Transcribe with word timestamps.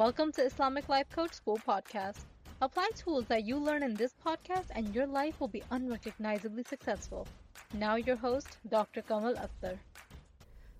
Welcome 0.00 0.32
to 0.32 0.42
Islamic 0.46 0.88
Life 0.88 1.10
Coach 1.14 1.34
School 1.34 1.60
podcast. 1.68 2.20
Apply 2.62 2.88
tools 2.96 3.26
that 3.26 3.44
you 3.44 3.58
learn 3.58 3.82
in 3.82 3.92
this 3.92 4.14
podcast 4.26 4.68
and 4.74 4.94
your 4.94 5.06
life 5.06 5.38
will 5.38 5.48
be 5.48 5.62
unrecognizably 5.70 6.62
successful. 6.66 7.28
Now 7.74 7.96
your 7.96 8.16
host, 8.16 8.56
Dr. 8.70 9.02
Kamal 9.02 9.34
Akhtar. 9.34 9.76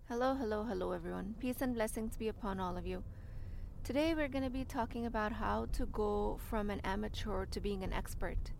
Hello, 0.08 0.32
hello, 0.32 0.64
hello 0.64 0.92
everyone. 0.92 1.34
Peace 1.38 1.60
and 1.60 1.74
blessings 1.74 2.16
be 2.16 2.28
upon 2.28 2.60
all 2.60 2.78
of 2.78 2.86
you. 2.86 3.02
Today 3.84 4.14
we're 4.14 4.26
going 4.36 4.44
to 4.44 4.58
be 4.58 4.64
talking 4.64 5.04
about 5.04 5.32
how 5.32 5.66
to 5.72 5.84
go 5.84 6.38
from 6.48 6.70
an 6.70 6.80
amateur 6.82 7.44
to 7.44 7.60
being 7.60 7.84
an 7.84 7.92
expert. 7.92 8.52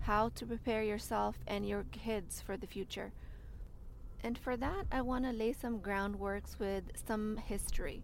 How 0.00 0.28
to 0.34 0.44
prepare 0.44 0.82
yourself 0.82 1.38
and 1.46 1.66
your 1.66 1.86
kids 1.92 2.42
for 2.42 2.58
the 2.58 2.66
future. 2.66 3.10
And 4.22 4.36
for 4.36 4.54
that, 4.58 4.84
I 4.92 5.00
want 5.00 5.24
to 5.24 5.32
lay 5.32 5.54
some 5.54 5.78
groundworks 5.78 6.58
with 6.58 6.84
some 7.08 7.38
history. 7.38 8.02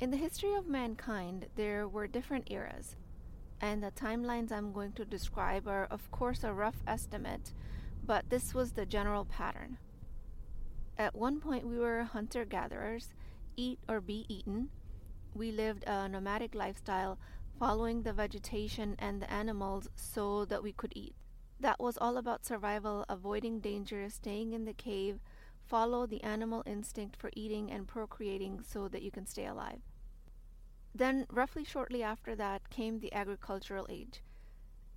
In 0.00 0.10
the 0.10 0.16
history 0.16 0.54
of 0.54 0.66
mankind, 0.66 1.48
there 1.56 1.86
were 1.86 2.06
different 2.06 2.50
eras, 2.50 2.96
and 3.60 3.82
the 3.82 3.90
timelines 3.90 4.50
I'm 4.50 4.72
going 4.72 4.92
to 4.92 5.04
describe 5.04 5.68
are, 5.68 5.84
of 5.90 6.10
course, 6.10 6.42
a 6.42 6.54
rough 6.54 6.82
estimate, 6.86 7.52
but 8.06 8.30
this 8.30 8.54
was 8.54 8.72
the 8.72 8.86
general 8.86 9.26
pattern. 9.26 9.76
At 10.96 11.14
one 11.14 11.38
point, 11.38 11.66
we 11.66 11.78
were 11.78 12.04
hunter 12.04 12.46
gatherers, 12.46 13.12
eat 13.58 13.78
or 13.90 14.00
be 14.00 14.24
eaten. 14.26 14.70
We 15.34 15.52
lived 15.52 15.84
a 15.86 16.08
nomadic 16.08 16.54
lifestyle, 16.54 17.18
following 17.58 18.02
the 18.02 18.14
vegetation 18.14 18.96
and 18.98 19.20
the 19.20 19.30
animals 19.30 19.90
so 19.96 20.46
that 20.46 20.62
we 20.62 20.72
could 20.72 20.94
eat. 20.96 21.14
That 21.60 21.78
was 21.78 21.98
all 21.98 22.16
about 22.16 22.46
survival, 22.46 23.04
avoiding 23.10 23.60
danger, 23.60 24.08
staying 24.08 24.54
in 24.54 24.64
the 24.64 24.72
cave, 24.72 25.20
follow 25.62 26.06
the 26.06 26.22
animal 26.22 26.62
instinct 26.64 27.16
for 27.16 27.30
eating 27.36 27.70
and 27.70 27.86
procreating 27.86 28.62
so 28.66 28.88
that 28.88 29.02
you 29.02 29.10
can 29.10 29.26
stay 29.26 29.44
alive. 29.44 29.82
Then, 30.94 31.26
roughly 31.30 31.64
shortly 31.64 32.02
after 32.02 32.34
that, 32.36 32.70
came 32.70 32.98
the 32.98 33.12
agricultural 33.12 33.86
age. 33.88 34.22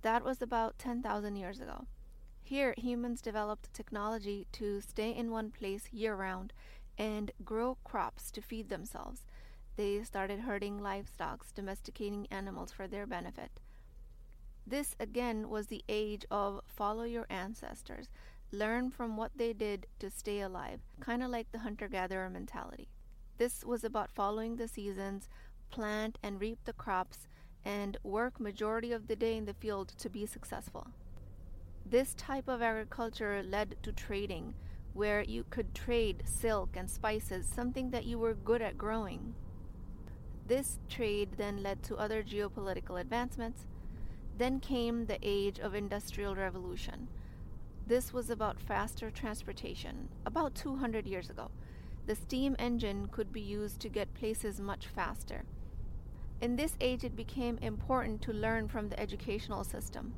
That 0.02 0.24
was 0.24 0.42
about 0.42 0.78
10,000 0.78 1.36
years 1.36 1.60
ago. 1.60 1.86
Here, 2.42 2.74
humans 2.76 3.22
developed 3.22 3.72
technology 3.72 4.46
to 4.52 4.80
stay 4.80 5.10
in 5.14 5.30
one 5.30 5.50
place 5.50 5.88
year 5.92 6.14
round 6.14 6.52
and 6.98 7.30
grow 7.44 7.78
crops 7.84 8.30
to 8.32 8.42
feed 8.42 8.68
themselves. 8.68 9.24
They 9.76 10.02
started 10.02 10.40
herding 10.40 10.78
livestock, 10.78 11.46
domesticating 11.54 12.26
animals 12.30 12.70
for 12.70 12.86
their 12.86 13.06
benefit. 13.06 13.60
This 14.66 14.94
again 15.00 15.48
was 15.48 15.66
the 15.66 15.84
age 15.88 16.24
of 16.30 16.60
follow 16.66 17.04
your 17.04 17.26
ancestors, 17.28 18.08
learn 18.52 18.90
from 18.90 19.16
what 19.16 19.32
they 19.36 19.52
did 19.52 19.86
to 19.98 20.10
stay 20.10 20.40
alive, 20.40 20.80
kind 21.00 21.22
of 21.22 21.30
like 21.30 21.50
the 21.50 21.60
hunter 21.60 21.88
gatherer 21.88 22.30
mentality. 22.30 22.88
This 23.36 23.64
was 23.64 23.82
about 23.84 24.12
following 24.12 24.56
the 24.56 24.68
seasons, 24.68 25.28
plant 25.74 26.18
and 26.22 26.40
reap 26.40 26.58
the 26.64 26.72
crops, 26.72 27.26
and 27.64 27.96
work 28.04 28.38
majority 28.38 28.92
of 28.92 29.08
the 29.08 29.16
day 29.16 29.36
in 29.36 29.44
the 29.44 29.54
field 29.54 29.88
to 29.98 30.08
be 30.08 30.24
successful. 30.24 30.86
This 31.84 32.14
type 32.14 32.46
of 32.46 32.62
agriculture 32.62 33.42
led 33.42 33.74
to 33.82 33.90
trading, 33.90 34.54
where 34.92 35.22
you 35.22 35.44
could 35.50 35.74
trade 35.74 36.22
silk 36.24 36.76
and 36.76 36.88
spices, 36.88 37.44
something 37.52 37.90
that 37.90 38.04
you 38.04 38.18
were 38.18 38.34
good 38.34 38.62
at 38.62 38.78
growing. 38.78 39.34
This 40.46 40.78
trade 40.88 41.30
then 41.38 41.60
led 41.60 41.82
to 41.84 41.96
other 41.96 42.22
geopolitical 42.22 43.00
advancements. 43.00 43.66
Then 44.38 44.60
came 44.60 45.06
the 45.06 45.18
age 45.22 45.58
of 45.58 45.74
industrial 45.74 46.36
revolution. 46.36 47.08
This 47.84 48.12
was 48.12 48.30
about 48.30 48.60
faster 48.60 49.10
transportation, 49.10 50.08
about 50.24 50.54
200 50.54 51.08
years 51.08 51.30
ago. 51.30 51.50
The 52.06 52.14
steam 52.14 52.54
engine 52.60 53.08
could 53.08 53.32
be 53.32 53.40
used 53.40 53.80
to 53.80 53.88
get 53.88 54.14
places 54.14 54.60
much 54.60 54.86
faster. 54.86 55.44
In 56.40 56.56
this 56.56 56.76
age, 56.80 57.04
it 57.04 57.16
became 57.16 57.58
important 57.58 58.20
to 58.22 58.32
learn 58.32 58.68
from 58.68 58.88
the 58.88 59.00
educational 59.00 59.64
system. 59.64 60.14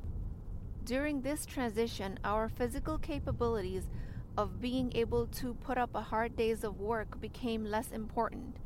During 0.83 1.21
this 1.21 1.45
transition, 1.45 2.19
our 2.23 2.49
physical 2.49 2.97
capabilities 2.97 3.89
of 4.37 4.61
being 4.61 4.91
able 4.95 5.27
to 5.27 5.53
put 5.55 5.77
up 5.77 5.95
a 5.95 6.01
hard 6.01 6.35
days 6.35 6.63
of 6.63 6.79
work 6.79 7.19
became 7.19 7.65
less 7.65 7.91
important. 7.91 8.57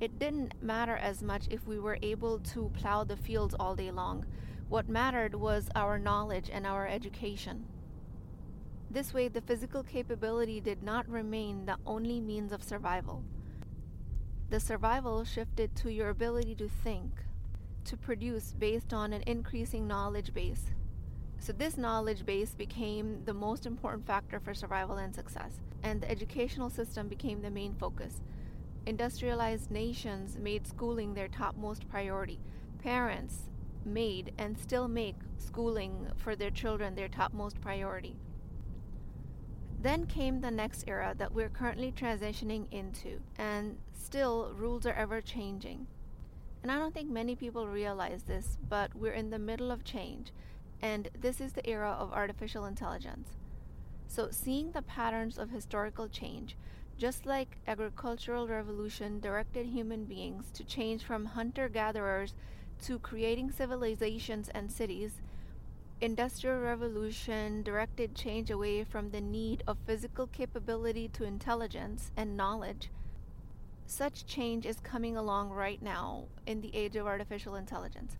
It 0.00 0.18
didn't 0.18 0.62
matter 0.62 0.96
as 0.96 1.22
much 1.22 1.46
if 1.48 1.66
we 1.66 1.78
were 1.78 1.98
able 2.02 2.38
to 2.40 2.70
plow 2.74 3.04
the 3.04 3.16
fields 3.16 3.54
all 3.58 3.74
day 3.74 3.90
long. 3.90 4.26
What 4.68 4.88
mattered 4.88 5.34
was 5.34 5.70
our 5.74 5.98
knowledge 5.98 6.50
and 6.52 6.66
our 6.66 6.86
education. 6.86 7.66
This 8.90 9.14
way, 9.14 9.28
the 9.28 9.40
physical 9.40 9.82
capability 9.82 10.60
did 10.60 10.82
not 10.82 11.08
remain 11.08 11.66
the 11.66 11.78
only 11.86 12.20
means 12.20 12.52
of 12.52 12.62
survival. 12.62 13.24
The 14.48 14.60
survival 14.60 15.24
shifted 15.24 15.74
to 15.76 15.92
your 15.92 16.10
ability 16.10 16.54
to 16.56 16.68
think, 16.68 17.10
to 17.84 17.96
produce 17.96 18.52
based 18.52 18.94
on 18.94 19.12
an 19.12 19.24
increasing 19.26 19.88
knowledge 19.88 20.32
base. 20.32 20.70
So, 21.40 21.52
this 21.52 21.76
knowledge 21.76 22.24
base 22.24 22.54
became 22.54 23.24
the 23.24 23.34
most 23.34 23.66
important 23.66 24.06
factor 24.06 24.38
for 24.38 24.54
survival 24.54 24.98
and 24.98 25.12
success, 25.12 25.60
and 25.82 26.00
the 26.00 26.10
educational 26.10 26.70
system 26.70 27.08
became 27.08 27.42
the 27.42 27.50
main 27.50 27.74
focus. 27.74 28.20
Industrialized 28.86 29.70
nations 29.72 30.38
made 30.38 30.66
schooling 30.66 31.14
their 31.14 31.28
topmost 31.28 31.88
priority. 31.88 32.38
Parents 32.78 33.48
made 33.84 34.32
and 34.38 34.56
still 34.56 34.86
make 34.86 35.16
schooling 35.38 36.06
for 36.16 36.36
their 36.36 36.50
children 36.50 36.94
their 36.94 37.08
topmost 37.08 37.60
priority. 37.60 38.16
Then 39.80 40.06
came 40.06 40.40
the 40.40 40.50
next 40.50 40.84
era 40.88 41.14
that 41.18 41.32
we're 41.32 41.48
currently 41.48 41.92
transitioning 41.92 42.66
into, 42.72 43.20
and 43.38 43.76
still 43.92 44.52
rules 44.56 44.86
are 44.86 44.94
ever 44.94 45.20
changing. 45.20 45.86
And 46.62 46.72
I 46.72 46.78
don't 46.78 46.94
think 46.94 47.10
many 47.10 47.36
people 47.36 47.68
realize 47.68 48.22
this, 48.22 48.58
but 48.68 48.94
we're 48.94 49.12
in 49.12 49.30
the 49.30 49.38
middle 49.38 49.70
of 49.70 49.84
change, 49.84 50.32
and 50.82 51.08
this 51.20 51.40
is 51.40 51.52
the 51.52 51.68
era 51.68 51.90
of 51.90 52.12
artificial 52.12 52.64
intelligence. 52.64 53.30
So, 54.08 54.28
seeing 54.30 54.72
the 54.72 54.82
patterns 54.82 55.38
of 55.38 55.50
historical 55.50 56.08
change, 56.08 56.56
just 56.98 57.26
like 57.26 57.58
agricultural 57.66 58.48
revolution 58.48 59.20
directed 59.20 59.66
human 59.66 60.04
beings 60.04 60.50
to 60.52 60.64
change 60.64 61.04
from 61.04 61.26
hunter 61.26 61.68
gatherers 61.68 62.34
to 62.84 62.98
creating 62.98 63.50
civilizations 63.50 64.48
and 64.48 64.72
cities, 64.72 65.20
Industrial 66.02 66.60
Revolution 66.60 67.62
directed 67.62 68.14
change 68.14 68.50
away 68.50 68.84
from 68.84 69.08
the 69.08 69.20
need 69.20 69.62
of 69.66 69.78
physical 69.86 70.26
capability 70.26 71.08
to 71.08 71.24
intelligence 71.24 72.10
and 72.18 72.36
knowledge. 72.36 72.90
Such 73.86 74.26
change 74.26 74.66
is 74.66 74.78
coming 74.78 75.16
along 75.16 75.50
right 75.50 75.80
now 75.80 76.26
in 76.44 76.60
the 76.60 76.74
age 76.76 76.96
of 76.96 77.06
artificial 77.06 77.54
intelligence. 77.54 78.18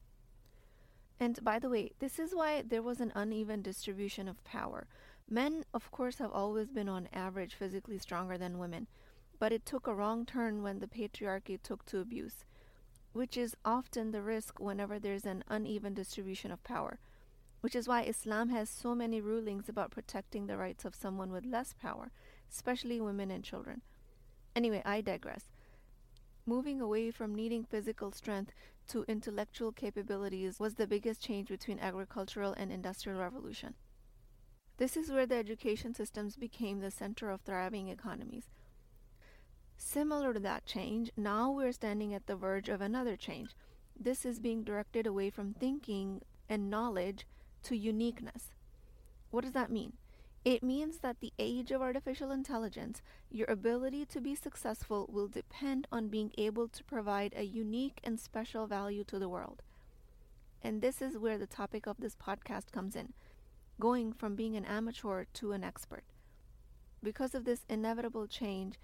And 1.20 1.38
by 1.44 1.58
the 1.58 1.68
way, 1.68 1.92
this 1.98 2.18
is 2.18 2.34
why 2.34 2.62
there 2.66 2.80
was 2.80 2.98
an 2.98 3.12
uneven 3.14 3.60
distribution 3.60 4.26
of 4.26 4.42
power. 4.42 4.86
Men, 5.28 5.66
of 5.74 5.90
course, 5.90 6.16
have 6.16 6.32
always 6.32 6.70
been 6.70 6.88
on 6.88 7.10
average 7.12 7.54
physically 7.54 7.98
stronger 7.98 8.38
than 8.38 8.58
women, 8.58 8.86
but 9.38 9.52
it 9.52 9.66
took 9.66 9.86
a 9.86 9.94
wrong 9.94 10.24
turn 10.24 10.62
when 10.62 10.78
the 10.78 10.86
patriarchy 10.86 11.60
took 11.62 11.84
to 11.86 12.00
abuse, 12.00 12.46
which 13.12 13.36
is 13.36 13.54
often 13.66 14.12
the 14.12 14.22
risk 14.22 14.58
whenever 14.58 14.98
there's 14.98 15.26
an 15.26 15.44
uneven 15.46 15.92
distribution 15.92 16.50
of 16.50 16.64
power 16.64 16.98
which 17.66 17.74
is 17.74 17.88
why 17.88 18.02
Islam 18.02 18.50
has 18.50 18.70
so 18.70 18.94
many 18.94 19.20
rulings 19.20 19.68
about 19.68 19.90
protecting 19.90 20.46
the 20.46 20.56
rights 20.56 20.84
of 20.84 20.94
someone 20.94 21.32
with 21.32 21.44
less 21.44 21.72
power, 21.72 22.12
especially 22.48 23.00
women 23.00 23.28
and 23.28 23.42
children. 23.42 23.82
Anyway, 24.54 24.80
I 24.84 25.00
digress. 25.00 25.46
Moving 26.46 26.80
away 26.80 27.10
from 27.10 27.34
needing 27.34 27.64
physical 27.64 28.12
strength 28.12 28.52
to 28.90 29.04
intellectual 29.08 29.72
capabilities 29.72 30.60
was 30.60 30.74
the 30.74 30.86
biggest 30.86 31.20
change 31.20 31.48
between 31.48 31.80
agricultural 31.80 32.52
and 32.52 32.70
industrial 32.70 33.18
revolution. 33.18 33.74
This 34.76 34.96
is 34.96 35.10
where 35.10 35.26
the 35.26 35.34
education 35.34 35.92
systems 35.92 36.36
became 36.36 36.78
the 36.78 36.92
center 36.92 37.30
of 37.30 37.40
thriving 37.40 37.88
economies. 37.88 38.44
Similar 39.76 40.34
to 40.34 40.38
that 40.38 40.66
change, 40.66 41.10
now 41.16 41.50
we're 41.50 41.72
standing 41.72 42.14
at 42.14 42.28
the 42.28 42.36
verge 42.36 42.68
of 42.68 42.80
another 42.80 43.16
change. 43.16 43.56
This 43.98 44.24
is 44.24 44.38
being 44.38 44.62
directed 44.62 45.04
away 45.04 45.30
from 45.30 45.52
thinking 45.52 46.22
and 46.48 46.70
knowledge 46.70 47.26
to 47.66 47.76
uniqueness. 47.76 48.52
What 49.30 49.44
does 49.44 49.52
that 49.52 49.70
mean? 49.70 49.92
It 50.44 50.62
means 50.62 50.98
that 50.98 51.18
the 51.20 51.32
age 51.38 51.72
of 51.72 51.82
artificial 51.82 52.30
intelligence, 52.30 53.02
your 53.30 53.50
ability 53.50 54.06
to 54.06 54.20
be 54.20 54.36
successful 54.36 55.08
will 55.12 55.26
depend 55.26 55.88
on 55.90 56.06
being 56.06 56.30
able 56.38 56.68
to 56.68 56.84
provide 56.84 57.34
a 57.36 57.42
unique 57.42 58.00
and 58.04 58.20
special 58.20 58.68
value 58.68 59.02
to 59.04 59.18
the 59.18 59.28
world. 59.28 59.64
And 60.62 60.80
this 60.80 61.02
is 61.02 61.18
where 61.18 61.38
the 61.38 61.48
topic 61.48 61.86
of 61.86 61.96
this 61.98 62.14
podcast 62.14 62.70
comes 62.70 62.94
in 62.94 63.12
going 63.78 64.12
from 64.12 64.36
being 64.36 64.56
an 64.56 64.64
amateur 64.64 65.24
to 65.34 65.52
an 65.52 65.62
expert. 65.62 66.04
Because 67.02 67.34
of 67.34 67.44
this 67.44 67.66
inevitable 67.68 68.26
change, 68.26 68.78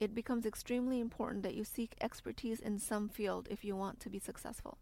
it 0.00 0.14
becomes 0.14 0.44
extremely 0.44 1.00
important 1.00 1.42
that 1.44 1.54
you 1.54 1.64
seek 1.64 1.96
expertise 2.00 2.60
in 2.60 2.78
some 2.78 3.08
field 3.08 3.48
if 3.50 3.64
you 3.64 3.74
want 3.76 4.00
to 4.00 4.10
be 4.10 4.18
successful. 4.18 4.76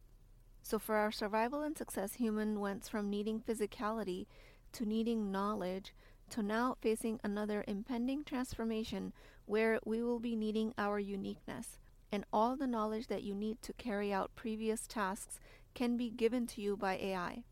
So, 0.62 0.79
for 0.79 0.97
our 0.97 1.12
survival 1.12 1.62
and 1.62 1.76
success, 1.76 2.14
human 2.14 2.61
went 2.61 2.85
from 2.88 3.11
needing 3.11 3.41
physicality 3.41 4.26
to 4.73 4.87
needing 4.87 5.31
knowledge 5.31 5.94
to 6.31 6.43
now 6.43 6.76
facing 6.81 7.20
another 7.23 7.64
impending 7.69 8.25
transformation 8.25 9.12
where 9.44 9.79
we 9.85 10.03
will 10.03 10.19
be 10.20 10.35
needing 10.37 10.73
our 10.79 10.99
uniqueness. 10.99 11.79
and 12.14 12.25
all 12.32 12.56
the 12.56 12.67
knowledge 12.67 13.06
that 13.06 13.23
you 13.23 13.35
need 13.35 13.62
to 13.62 13.73
carry 13.73 14.12
out 14.12 14.35
previous 14.35 14.87
tasks 14.87 15.41
can 15.75 15.97
be 15.97 16.11
given 16.11 16.47
to 16.47 16.61
you 16.61 16.76
by 16.76 16.94
AI. 16.99 17.43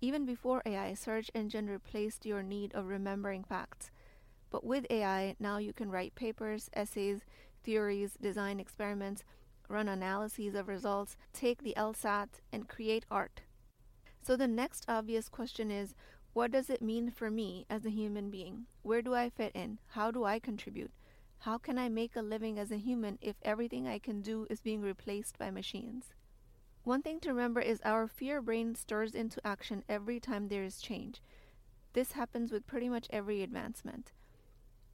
Even 0.00 0.24
before 0.24 0.62
AI, 0.66 0.94
search 0.94 1.30
engine 1.34 1.68
replaced 1.68 2.24
your 2.26 2.42
need 2.42 2.72
of 2.74 2.86
remembering 2.88 3.44
facts. 3.44 3.90
But 4.50 4.64
with 4.64 4.86
AI, 4.90 5.36
now 5.38 5.58
you 5.58 5.72
can 5.72 5.90
write 5.90 6.14
papers, 6.14 6.70
essays, 6.74 7.20
theories, 7.62 8.16
design 8.20 8.60
experiments, 8.60 9.24
run 9.68 9.88
analyses 9.88 10.54
of 10.54 10.68
results, 10.68 11.16
take 11.32 11.62
the 11.62 11.74
LSAT, 11.76 12.28
and 12.52 12.68
create 12.68 13.04
art. 13.10 13.42
So 14.22 14.36
the 14.36 14.48
next 14.48 14.84
obvious 14.88 15.28
question 15.28 15.70
is 15.70 15.94
what 16.32 16.50
does 16.50 16.68
it 16.68 16.82
mean 16.82 17.10
for 17.10 17.30
me 17.30 17.64
as 17.70 17.86
a 17.86 17.90
human 17.90 18.30
being? 18.30 18.66
Where 18.82 19.02
do 19.02 19.14
I 19.14 19.30
fit 19.30 19.52
in? 19.54 19.78
How 19.88 20.10
do 20.10 20.24
I 20.24 20.38
contribute? 20.38 20.90
How 21.38 21.58
can 21.58 21.78
I 21.78 21.88
make 21.88 22.16
a 22.16 22.22
living 22.22 22.58
as 22.58 22.72
a 22.72 22.76
human 22.76 23.18
if 23.20 23.36
everything 23.42 23.86
I 23.86 23.98
can 23.98 24.22
do 24.22 24.46
is 24.50 24.60
being 24.60 24.80
replaced 24.80 25.38
by 25.38 25.50
machines? 25.50 26.14
One 26.82 27.02
thing 27.02 27.20
to 27.20 27.30
remember 27.30 27.60
is 27.60 27.80
our 27.84 28.08
fear 28.08 28.42
brain 28.42 28.74
stirs 28.74 29.14
into 29.14 29.46
action 29.46 29.84
every 29.88 30.20
time 30.20 30.48
there 30.48 30.64
is 30.64 30.80
change. 30.80 31.22
This 31.92 32.12
happens 32.12 32.50
with 32.50 32.66
pretty 32.66 32.88
much 32.88 33.06
every 33.10 33.42
advancement. 33.42 34.12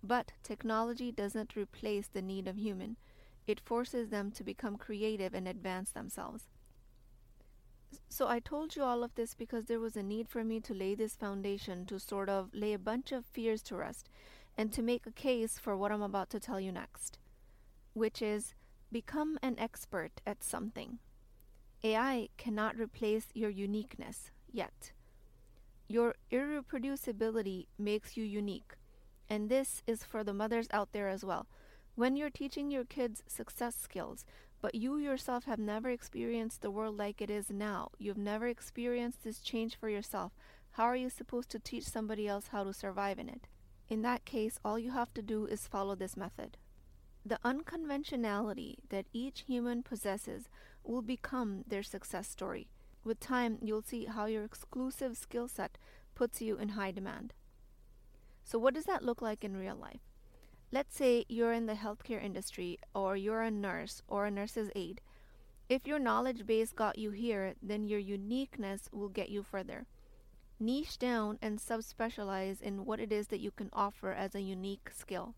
But 0.03 0.33
technology 0.43 1.11
doesn't 1.11 1.57
replace 1.57 2.09
the 2.09 2.23
need 2.23 2.47
of 2.47 2.57
human. 2.57 2.97
It 3.51 3.59
forces 3.59 4.11
them 4.11 4.31
to 4.33 4.45
become 4.45 4.77
creative 4.77 5.35
and 5.35 5.49
advance 5.49 5.91
themselves. 5.91 6.45
So 8.09 8.29
I 8.29 8.39
told 8.39 8.77
you 8.77 8.85
all 8.85 9.03
of 9.03 9.17
this 9.17 9.35
because 9.35 9.65
there 9.65 9.81
was 9.81 9.97
a 9.97 10.05
need 10.05 10.29
for 10.29 10.45
me 10.45 10.61
to 10.61 10.73
lay 10.73 10.95
this 10.95 11.17
foundation 11.17 11.85
to 11.87 11.99
sort 11.99 12.29
of 12.29 12.51
lay 12.55 12.73
a 12.73 12.79
bunch 12.79 13.11
of 13.11 13.27
fears 13.27 13.63
to 13.63 13.75
rest 13.75 14.09
and 14.57 14.73
to 14.73 14.83
make 14.83 15.05
a 15.05 15.11
case 15.11 15.59
for 15.59 15.77
what 15.77 15.91
I'm 15.91 16.03
about 16.03 16.31
to 16.31 16.39
tell 16.39 16.61
you 16.61 16.71
next, 16.71 17.19
which 17.93 18.23
is 18.23 18.55
become 18.93 19.37
an 19.43 19.59
expert 19.59 20.21
at 20.25 20.45
something. 20.45 21.01
AI 21.83 22.29
cannot 22.37 22.79
replace 22.79 23.27
your 23.35 23.51
uniqueness 23.51 24.31
yet. 24.53 24.93
Your 25.89 26.15
irreproducibility 26.31 27.67
makes 27.79 28.17
you 28.17 28.23
unique, 28.23 28.75
and 29.29 29.49
this 29.49 29.83
is 29.89 30.05
for 30.05 30.23
the 30.23 30.35
mothers 30.35 30.69
out 30.73 30.93
there 30.93 31.09
as 31.09 31.25
well. 31.25 31.49
When 31.95 32.17
you're 32.17 32.31
teaching 32.31 32.71
your 32.71 32.85
kids 32.85 33.23
success 33.27 33.77
skills, 33.77 34.25
but 34.61 34.75
you 34.75 34.97
yourself 34.97 35.45
have 35.45 35.59
never 35.59 35.91
experienced 35.91 36.63
the 36.63 36.71
world 36.71 36.97
like 36.97 37.21
it 37.21 37.31
is 37.31 37.51
now, 37.51 37.91
you've 37.99 38.19
never 38.19 38.47
experienced 38.47 39.25
this 39.25 39.41
change 39.41 39.77
for 39.77 39.89
yourself, 39.89 40.33
how 40.73 40.85
are 40.85 40.97
you 40.97 41.11
supposed 41.11 41.51
to 41.51 41.59
teach 41.59 41.85
somebody 41.85 42.29
else 42.29 42.49
how 42.49 42.65
to 42.65 42.73
survive 42.73 43.19
in 43.19 43.29
it? 43.29 43.49
In 43.89 44.03
that 44.03 44.25
case, 44.25 44.59
all 44.65 44.79
you 44.79 44.93
have 44.93 45.13
to 45.15 45.23
do 45.23 45.47
is 45.47 45.67
follow 45.67 45.95
this 45.95 46.17
method. 46.17 46.57
The 47.27 47.41
unconventionality 47.45 48.77
that 48.89 49.07
each 49.13 49.41
human 49.47 49.83
possesses 49.83 50.49
will 50.85 51.03
become 51.03 51.65
their 51.67 51.83
success 51.83 52.29
story. 52.29 52.69
With 53.03 53.19
time, 53.19 53.59
you'll 53.61 53.83
see 53.83 54.05
how 54.05 54.27
your 54.27 54.45
exclusive 54.45 55.17
skill 55.17 55.49
set 55.49 55.77
puts 56.15 56.41
you 56.41 56.57
in 56.57 56.71
high 56.71 56.93
demand. 56.93 57.35
So, 58.45 58.59
what 58.59 58.75
does 58.75 58.85
that 58.85 59.05
look 59.05 59.21
like 59.21 59.43
in 59.45 59.57
real 59.57 59.77
life? 59.77 60.10
Let's 60.73 60.97
say 60.97 61.25
you're 61.29 61.53
in 61.53 61.67
the 61.67 61.75
healthcare 61.75 62.23
industry, 62.23 62.79
or 62.95 63.17
you're 63.17 63.43
a 63.43 63.51
nurse 63.51 64.03
or 64.07 64.27
a 64.27 64.31
nurse's 64.31 64.71
aide. 64.77 65.01
If 65.69 65.85
your 65.85 65.99
knowledge 65.99 66.47
base 66.47 66.73
got 66.73 66.97
you 66.97 67.11
here, 67.11 67.55
then 67.61 67.89
your 67.89 67.99
uniqueness 67.99 68.89
will 68.93 69.09
get 69.09 69.31
you 69.31 69.43
further. 69.43 69.87
Niche 70.61 70.97
down 70.97 71.39
and 71.43 71.59
subspecialize 71.59 72.63
in 72.63 72.85
what 72.85 73.01
it 73.01 73.11
is 73.11 73.29
that 73.29 73.41
you 73.41 73.51
can 73.51 73.71
offer 73.73 74.13
as 74.13 74.35
a 74.35 74.41
unique 74.41 74.91
skill. 74.97 75.35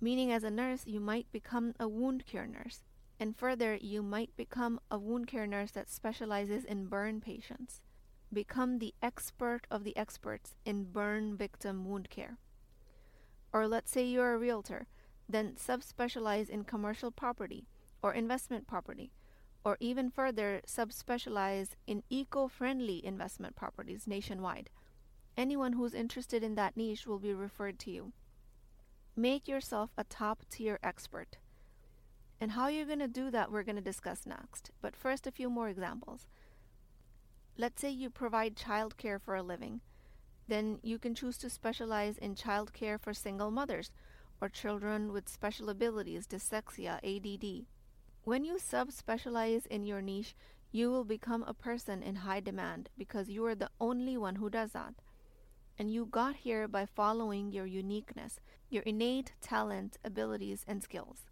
Meaning, 0.00 0.30
as 0.30 0.44
a 0.44 0.50
nurse, 0.50 0.86
you 0.86 1.00
might 1.00 1.26
become 1.32 1.74
a 1.80 1.88
wound 1.88 2.24
care 2.24 2.46
nurse, 2.46 2.84
and 3.18 3.36
further, 3.36 3.74
you 3.74 4.02
might 4.02 4.36
become 4.36 4.78
a 4.88 4.98
wound 4.98 5.26
care 5.26 5.48
nurse 5.48 5.72
that 5.72 5.90
specializes 5.90 6.64
in 6.64 6.86
burn 6.86 7.20
patients. 7.20 7.80
Become 8.32 8.78
the 8.78 8.94
expert 9.02 9.66
of 9.68 9.82
the 9.82 9.96
experts 9.96 10.54
in 10.64 10.84
burn 10.84 11.36
victim 11.36 11.84
wound 11.84 12.08
care. 12.10 12.38
Or 13.52 13.66
let's 13.66 13.90
say 13.90 14.04
you're 14.04 14.34
a 14.34 14.38
realtor, 14.38 14.86
then 15.28 15.54
subspecialize 15.54 16.48
in 16.48 16.64
commercial 16.64 17.10
property 17.10 17.66
or 18.02 18.12
investment 18.12 18.66
property, 18.66 19.10
or 19.64 19.76
even 19.80 20.10
further 20.10 20.60
subspecialize 20.66 21.70
in 21.86 22.02
eco-friendly 22.10 23.04
investment 23.04 23.56
properties 23.56 24.06
nationwide. 24.06 24.70
Anyone 25.36 25.74
who's 25.74 25.94
interested 25.94 26.42
in 26.42 26.54
that 26.54 26.76
niche 26.76 27.06
will 27.06 27.18
be 27.18 27.32
referred 27.32 27.78
to 27.80 27.90
you. 27.90 28.12
Make 29.16 29.48
yourself 29.48 29.90
a 29.96 30.04
top-tier 30.04 30.78
expert. 30.82 31.38
And 32.40 32.52
how 32.52 32.68
you're 32.68 32.86
going 32.86 33.00
to 33.00 33.08
do 33.08 33.30
that, 33.30 33.50
we're 33.50 33.64
going 33.64 33.76
to 33.76 33.82
discuss 33.82 34.26
next. 34.26 34.70
But 34.80 34.94
first, 34.94 35.26
a 35.26 35.32
few 35.32 35.50
more 35.50 35.68
examples. 35.68 36.28
Let's 37.56 37.80
say 37.80 37.90
you 37.90 38.10
provide 38.10 38.54
childcare 38.54 39.20
for 39.20 39.34
a 39.34 39.42
living 39.42 39.80
then 40.48 40.78
you 40.82 40.98
can 40.98 41.14
choose 41.14 41.38
to 41.38 41.50
specialize 41.50 42.18
in 42.18 42.34
childcare 42.34 42.98
for 42.98 43.14
single 43.14 43.50
mothers 43.50 43.90
or 44.40 44.48
children 44.48 45.12
with 45.12 45.28
special 45.28 45.68
abilities, 45.68 46.26
dyslexia, 46.26 46.98
ADD. 47.04 47.66
When 48.24 48.44
you 48.44 48.54
subspecialize 48.54 49.66
in 49.66 49.84
your 49.84 50.02
niche, 50.02 50.34
you 50.70 50.90
will 50.90 51.04
become 51.04 51.44
a 51.44 51.54
person 51.54 52.02
in 52.02 52.16
high 52.16 52.40
demand 52.40 52.90
because 52.98 53.28
you 53.28 53.44
are 53.46 53.54
the 53.54 53.70
only 53.80 54.16
one 54.16 54.36
who 54.36 54.50
does 54.50 54.72
that. 54.72 54.94
And 55.78 55.92
you 55.92 56.06
got 56.06 56.36
here 56.36 56.66
by 56.66 56.86
following 56.86 57.52
your 57.52 57.66
uniqueness, 57.66 58.40
your 58.68 58.82
innate 58.82 59.32
talent, 59.40 59.96
abilities, 60.04 60.64
and 60.66 60.82
skills. 60.82 61.24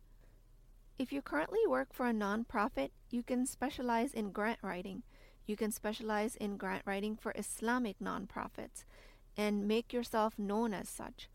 If 0.99 1.13
you 1.13 1.21
currently 1.21 1.67
work 1.67 1.93
for 1.93 2.07
a 2.07 2.15
nonprofit, 2.15 2.91
you 3.11 3.23
can 3.23 3.45
specialize 3.45 4.15
in 4.15 4.31
grant 4.31 4.61
writing. 4.63 5.03
You 5.47 5.57
can 5.57 5.71
specialize 5.71 6.35
in 6.37 6.57
grant 6.57 6.83
writing 6.85 7.17
for 7.17 7.33
Islamic 7.37 7.99
nonprofits 8.01 8.85
and 9.37 9.69
make 9.69 9.93
yourself 9.93 10.39
known 10.39 10.75
as 10.75 10.89
such, 10.89 11.29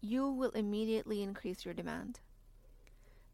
you 0.00 0.28
will 0.28 0.50
immediately 0.50 1.22
increase 1.22 1.64
your 1.64 1.74
demand. 1.74 2.20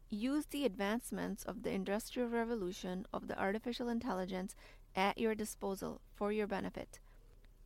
Use 0.09 0.45
the 0.45 0.65
advancements 0.65 1.43
of 1.43 1.63
the 1.63 1.71
Industrial 1.71 2.29
Revolution 2.29 3.05
of 3.11 3.27
the 3.27 3.39
artificial 3.39 3.89
intelligence 3.89 4.55
at 4.95 5.17
your 5.17 5.35
disposal 5.35 6.01
for 6.15 6.31
your 6.31 6.47
benefit. 6.47 6.99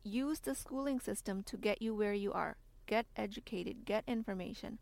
Use 0.02 0.40
the 0.40 0.54
schooling 0.54 1.00
system 1.00 1.42
to 1.44 1.56
get 1.56 1.80
you 1.80 1.94
where 1.94 2.12
you 2.12 2.32
are. 2.32 2.56
Get 2.86 3.06
educated, 3.16 3.84
get 3.84 4.04
information. 4.06 4.78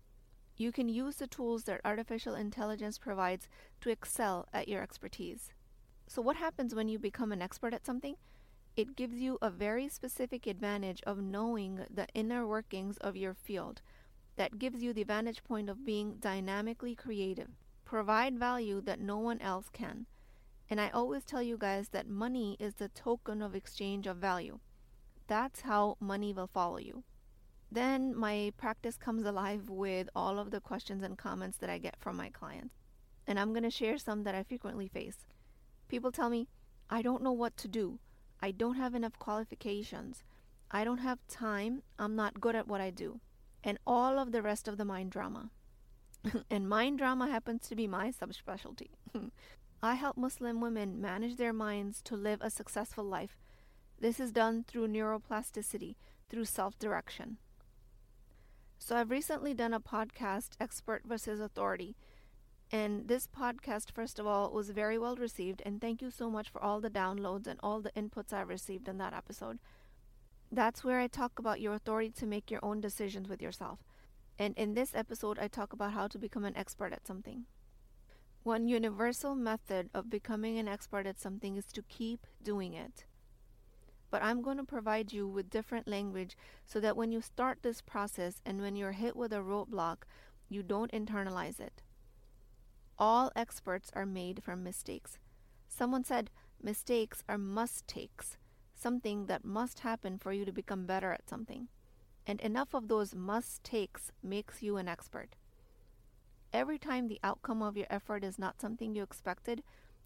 You 0.56 0.72
can 0.72 0.88
use 0.88 1.16
the 1.16 1.26
tools 1.26 1.64
that 1.64 1.80
artificial 1.84 2.34
intelligence 2.34 2.98
provides 2.98 3.48
to 3.80 3.90
excel 3.90 4.48
at 4.52 4.68
your 4.68 4.82
expertise. 4.82 5.52
So, 6.12 6.20
what 6.20 6.36
happens 6.36 6.74
when 6.74 6.88
you 6.88 6.98
become 6.98 7.32
an 7.32 7.40
expert 7.40 7.72
at 7.72 7.86
something? 7.86 8.16
It 8.76 8.96
gives 8.96 9.22
you 9.22 9.38
a 9.40 9.48
very 9.48 9.88
specific 9.88 10.46
advantage 10.46 11.02
of 11.06 11.22
knowing 11.22 11.86
the 11.88 12.06
inner 12.12 12.46
workings 12.46 12.98
of 12.98 13.16
your 13.16 13.32
field. 13.32 13.80
That 14.36 14.58
gives 14.58 14.82
you 14.82 14.92
the 14.92 15.04
vantage 15.04 15.42
point 15.42 15.70
of 15.70 15.86
being 15.86 16.16
dynamically 16.20 16.94
creative. 16.94 17.48
Provide 17.86 18.38
value 18.38 18.82
that 18.82 19.00
no 19.00 19.16
one 19.16 19.40
else 19.40 19.70
can. 19.72 20.04
And 20.68 20.82
I 20.82 20.90
always 20.90 21.24
tell 21.24 21.42
you 21.42 21.56
guys 21.56 21.88
that 21.92 22.06
money 22.06 22.58
is 22.60 22.74
the 22.74 22.88
token 22.88 23.40
of 23.40 23.54
exchange 23.54 24.06
of 24.06 24.18
value. 24.18 24.58
That's 25.28 25.62
how 25.62 25.96
money 25.98 26.34
will 26.34 26.50
follow 26.52 26.76
you. 26.76 27.04
Then 27.70 28.14
my 28.14 28.52
practice 28.58 28.98
comes 28.98 29.24
alive 29.24 29.70
with 29.70 30.10
all 30.14 30.38
of 30.38 30.50
the 30.50 30.60
questions 30.60 31.02
and 31.02 31.16
comments 31.16 31.56
that 31.56 31.70
I 31.70 31.78
get 31.78 31.96
from 31.98 32.18
my 32.18 32.28
clients. 32.28 32.74
And 33.26 33.40
I'm 33.40 33.54
going 33.54 33.62
to 33.62 33.70
share 33.70 33.96
some 33.96 34.24
that 34.24 34.34
I 34.34 34.42
frequently 34.42 34.88
face. 34.88 35.24
People 35.92 36.10
tell 36.10 36.30
me, 36.30 36.48
I 36.88 37.02
don't 37.02 37.22
know 37.22 37.32
what 37.32 37.54
to 37.58 37.68
do. 37.68 37.98
I 38.40 38.50
don't 38.50 38.76
have 38.76 38.94
enough 38.94 39.18
qualifications. 39.18 40.24
I 40.70 40.84
don't 40.84 41.04
have 41.04 41.18
time. 41.28 41.82
I'm 41.98 42.16
not 42.16 42.40
good 42.40 42.56
at 42.56 42.66
what 42.66 42.80
I 42.80 42.88
do. 42.88 43.20
And 43.62 43.76
all 43.86 44.18
of 44.18 44.32
the 44.32 44.40
rest 44.40 44.68
of 44.68 44.78
the 44.78 44.86
mind 44.86 45.10
drama. 45.10 45.50
and 46.50 46.66
mind 46.66 46.96
drama 46.96 47.28
happens 47.28 47.68
to 47.68 47.76
be 47.76 47.86
my 47.86 48.10
subspecialty. 48.10 48.88
I 49.82 49.96
help 49.96 50.16
Muslim 50.16 50.62
women 50.62 50.98
manage 50.98 51.36
their 51.36 51.52
minds 51.52 52.00
to 52.04 52.16
live 52.16 52.40
a 52.40 52.48
successful 52.48 53.04
life. 53.04 53.36
This 54.00 54.18
is 54.18 54.32
done 54.32 54.64
through 54.66 54.88
neuroplasticity, 54.88 55.96
through 56.30 56.46
self 56.46 56.78
direction. 56.78 57.36
So, 58.78 58.96
I've 58.96 59.10
recently 59.10 59.52
done 59.52 59.74
a 59.74 59.78
podcast, 59.78 60.52
Expert 60.58 61.02
versus 61.04 61.38
Authority, 61.38 61.96
and 62.72 63.06
this 63.06 63.26
podcast, 63.26 63.90
first 63.92 64.18
of 64.18 64.26
all, 64.26 64.50
was 64.50 64.70
very 64.70 64.98
well 64.98 65.14
received. 65.16 65.60
And 65.66 65.78
thank 65.78 66.00
you 66.00 66.10
so 66.10 66.30
much 66.30 66.48
for 66.48 66.62
all 66.62 66.80
the 66.80 66.88
downloads 66.88 67.46
and 67.46 67.60
all 67.62 67.82
the 67.82 67.90
inputs 67.90 68.32
I've 68.32 68.48
received 68.48 68.88
in 68.88 68.96
that 68.96 69.12
episode. 69.12 69.58
That's 70.50 70.82
where 70.82 70.98
I 70.98 71.06
talk 71.06 71.38
about 71.38 71.60
your 71.60 71.74
authority 71.74 72.10
to 72.12 72.26
make 72.26 72.50
your 72.50 72.64
own 72.64 72.80
decisions 72.80 73.28
with 73.28 73.42
yourself. 73.42 73.80
And 74.38 74.56
in 74.56 74.72
this 74.72 74.94
episode, 74.94 75.38
I 75.38 75.48
talk 75.48 75.74
about 75.74 75.92
how 75.92 76.08
to 76.08 76.18
become 76.18 76.46
an 76.46 76.56
expert 76.56 76.94
at 76.94 77.06
something. 77.06 77.44
One 78.42 78.66
universal 78.68 79.34
method 79.34 79.90
of 79.92 80.08
becoming 80.08 80.58
an 80.58 80.66
expert 80.66 81.06
at 81.06 81.20
something 81.20 81.56
is 81.56 81.66
to 81.74 81.82
keep 81.82 82.26
doing 82.42 82.72
it. 82.72 83.04
But 84.10 84.22
I'm 84.22 84.40
going 84.40 84.56
to 84.56 84.64
provide 84.64 85.12
you 85.12 85.28
with 85.28 85.50
different 85.50 85.86
language 85.86 86.36
so 86.64 86.80
that 86.80 86.96
when 86.96 87.12
you 87.12 87.20
start 87.20 87.58
this 87.62 87.82
process 87.82 88.40
and 88.46 88.62
when 88.62 88.76
you're 88.76 88.92
hit 88.92 89.14
with 89.14 89.32
a 89.32 89.36
roadblock, 89.36 89.98
you 90.48 90.62
don't 90.62 90.90
internalize 90.92 91.60
it. 91.60 91.82
All 92.98 93.32
experts 93.34 93.90
are 93.94 94.06
made 94.06 94.42
from 94.42 94.62
mistakes. 94.62 95.18
Someone 95.68 96.04
said 96.04 96.30
mistakes 96.62 97.24
are 97.28 97.38
must 97.38 97.86
takes, 97.88 98.36
something 98.74 99.26
that 99.26 99.44
must 99.44 99.80
happen 99.80 100.18
for 100.18 100.32
you 100.32 100.44
to 100.44 100.52
become 100.52 100.86
better 100.86 101.12
at 101.12 101.28
something. 101.28 101.68
And 102.26 102.40
enough 102.40 102.74
of 102.74 102.88
those 102.88 103.14
must 103.14 103.64
takes 103.64 104.12
makes 104.22 104.62
you 104.62 104.76
an 104.76 104.88
expert. 104.88 105.34
Every 106.52 106.78
time 106.78 107.08
the 107.08 107.20
outcome 107.24 107.62
of 107.62 107.76
your 107.76 107.86
effort 107.88 108.22
is 108.22 108.38
not 108.38 108.60
something 108.60 108.94
you 108.94 109.02
expected, 109.02 109.62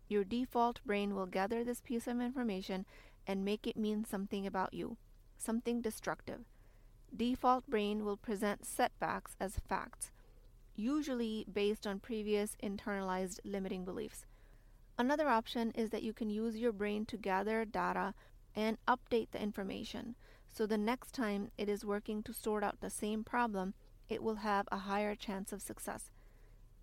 your 0.08 0.24
default 0.24 0.80
brain 0.86 1.14
will 1.14 1.26
gather 1.26 1.64
this 1.64 1.80
piece 1.80 2.06
of 2.06 2.20
information 2.20 2.86
and 3.26 3.44
make 3.44 3.66
it 3.66 3.76
mean 3.76 4.04
something 4.04 4.46
about 4.46 4.72
you, 4.72 4.96
something 5.36 5.80
destructive. 5.80 6.44
Default 7.14 7.66
brain 7.68 8.04
will 8.04 8.16
present 8.16 8.64
setbacks 8.64 9.36
as 9.40 9.58
facts, 9.68 10.12
usually 10.76 11.46
based 11.52 11.86
on 11.86 12.00
previous 12.00 12.56
internalized 12.62 13.40
limiting 13.44 13.84
beliefs. 13.84 14.26
Another 14.98 15.28
option 15.28 15.72
is 15.72 15.90
that 15.90 16.02
you 16.02 16.12
can 16.12 16.30
use 16.30 16.56
your 16.56 16.72
brain 16.72 17.04
to 17.06 17.16
gather 17.16 17.64
data 17.64 18.14
and 18.54 18.78
update 18.86 19.30
the 19.32 19.42
information 19.42 20.14
so 20.56 20.64
the 20.64 20.78
next 20.78 21.12
time 21.12 21.50
it 21.58 21.68
is 21.68 21.84
working 21.84 22.22
to 22.22 22.32
sort 22.32 22.64
out 22.64 22.80
the 22.80 22.88
same 22.88 23.24
problem, 23.24 23.74
it 24.08 24.22
will 24.22 24.36
have 24.36 24.66
a 24.72 24.78
higher 24.78 25.14
chance 25.14 25.52
of 25.52 25.60
success. 25.60 26.10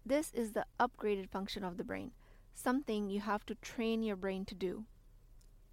This 0.05 0.31
is 0.31 0.51
the 0.51 0.67
upgraded 0.79 1.27
function 1.31 1.63
of 1.63 1.77
the 1.77 1.83
brain, 1.83 2.12
something 2.53 3.09
you 3.09 3.21
have 3.21 3.47
to 3.47 3.55
train 3.55 4.03
your 4.03 4.15
brain 4.15 4.45
to 4.45 4.53
do. 4.53 4.85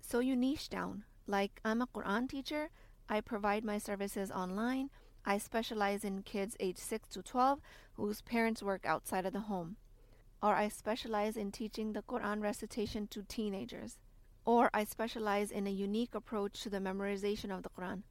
So 0.00 0.20
you 0.20 0.34
niche 0.34 0.70
down. 0.70 1.04
Like, 1.26 1.60
I'm 1.62 1.82
a 1.82 1.86
Quran 1.86 2.26
teacher, 2.26 2.70
I 3.06 3.20
provide 3.20 3.66
my 3.66 3.76
services 3.76 4.30
online, 4.30 4.88
I 5.24 5.38
specialize 5.38 6.04
in 6.04 6.22
kids 6.22 6.56
age 6.60 6.78
6 6.78 7.08
to 7.10 7.22
12 7.22 7.60
whose 7.94 8.22
parents 8.22 8.62
work 8.62 8.86
outside 8.86 9.26
of 9.26 9.32
the 9.32 9.40
home. 9.40 9.76
Or 10.42 10.54
I 10.54 10.68
specialize 10.68 11.36
in 11.36 11.52
teaching 11.52 11.92
the 11.92 12.02
Quran 12.02 12.40
recitation 12.40 13.06
to 13.08 13.22
teenagers. 13.22 13.98
Or 14.44 14.70
I 14.72 14.84
specialize 14.84 15.50
in 15.50 15.66
a 15.66 15.70
unique 15.70 16.14
approach 16.14 16.62
to 16.62 16.70
the 16.70 16.78
memorization 16.78 17.54
of 17.54 17.62
the 17.62 17.68
Quran. 17.68 18.02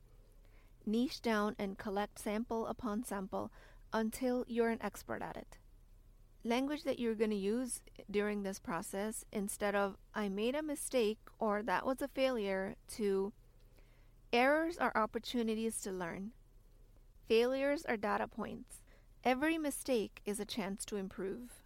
Niche 0.85 1.21
down 1.21 1.55
and 1.57 1.77
collect 1.77 2.19
sample 2.19 2.67
upon 2.67 3.03
sample 3.03 3.51
until 3.91 4.45
you're 4.47 4.69
an 4.69 4.81
expert 4.81 5.21
at 5.21 5.35
it. 5.35 5.57
Language 6.43 6.83
that 6.83 6.99
you're 6.99 7.15
going 7.15 7.31
to 7.31 7.35
use 7.35 7.81
during 8.09 8.43
this 8.43 8.59
process 8.59 9.25
instead 9.31 9.75
of 9.75 9.97
I 10.13 10.29
made 10.29 10.55
a 10.55 10.63
mistake 10.63 11.19
or 11.39 11.63
that 11.63 11.85
was 11.85 12.01
a 12.01 12.07
failure 12.07 12.75
to 12.95 13.33
errors 14.31 14.77
are 14.77 14.95
opportunities 14.95 15.81
to 15.81 15.91
learn. 15.91 16.31
Failures 17.29 17.85
are 17.85 17.95
data 17.95 18.27
points. 18.27 18.81
Every 19.23 19.59
mistake 19.59 20.19
is 20.25 20.39
a 20.39 20.45
chance 20.45 20.83
to 20.85 20.95
improve. 20.95 21.61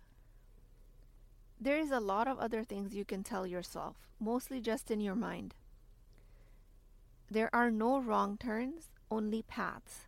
There 1.57 1.79
is 1.79 1.89
a 1.89 2.01
lot 2.01 2.27
of 2.27 2.37
other 2.37 2.65
things 2.65 2.93
you 2.93 3.05
can 3.05 3.23
tell 3.23 3.47
yourself, 3.47 3.95
mostly 4.19 4.59
just 4.59 4.91
in 4.91 4.99
your 4.99 5.15
mind. 5.15 5.55
There 7.31 7.49
are 7.55 7.71
no 7.71 8.01
wrong 8.01 8.35
turns, 8.37 8.89
only 9.09 9.41
paths. 9.41 10.07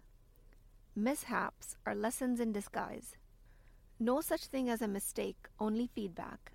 Mishaps 0.94 1.78
are 1.86 1.96
lessons 1.96 2.42
in 2.42 2.52
disguise. 2.52 3.16
No 3.98 4.20
such 4.20 4.48
thing 4.48 4.70
as 4.70 4.82
a 4.82 4.90
mistake, 4.90 5.48
only 5.58 5.88
feedback. 5.88 6.52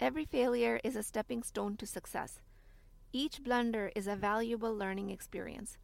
Every 0.00 0.24
failure 0.24 0.80
is 0.82 0.96
a 0.96 1.04
stepping 1.04 1.44
stone 1.44 1.76
to 1.76 1.86
success. 1.86 2.40
Each 3.12 3.44
blunder 3.44 3.92
is 3.94 4.08
a 4.08 4.16
valuable 4.16 4.74
learning 4.74 5.10
experience. 5.10 5.78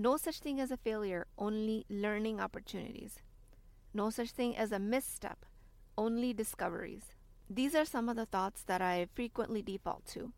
No 0.00 0.16
such 0.16 0.38
thing 0.38 0.60
as 0.60 0.70
a 0.70 0.76
failure, 0.76 1.26
only 1.36 1.84
learning 1.90 2.40
opportunities. 2.40 3.18
No 3.92 4.10
such 4.10 4.30
thing 4.30 4.56
as 4.56 4.70
a 4.70 4.78
misstep, 4.78 5.44
only 5.96 6.32
discoveries. 6.32 7.16
These 7.50 7.74
are 7.74 7.84
some 7.84 8.08
of 8.08 8.14
the 8.14 8.26
thoughts 8.26 8.62
that 8.62 8.80
I 8.80 9.08
frequently 9.12 9.60
default 9.60 10.06
to. 10.12 10.32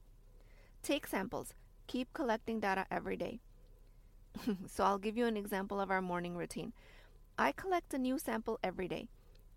Take 0.83 1.07
samples. 1.07 1.52
Keep 1.88 2.14
collecting 2.14 2.59
data 2.59 2.87
every 2.90 3.19
day. 3.19 3.40
so 4.67 4.85
I'll 4.85 4.97
give 4.97 5.19
you 5.19 5.26
an 5.26 5.37
example 5.37 5.79
of 5.79 5.90
our 5.90 6.00
morning 6.00 6.38
routine. 6.38 6.73
I 7.38 7.52
collect 7.52 7.93
a 7.93 7.99
new 7.99 8.19
sample 8.19 8.59
every 8.64 8.88
day. 8.88 9.09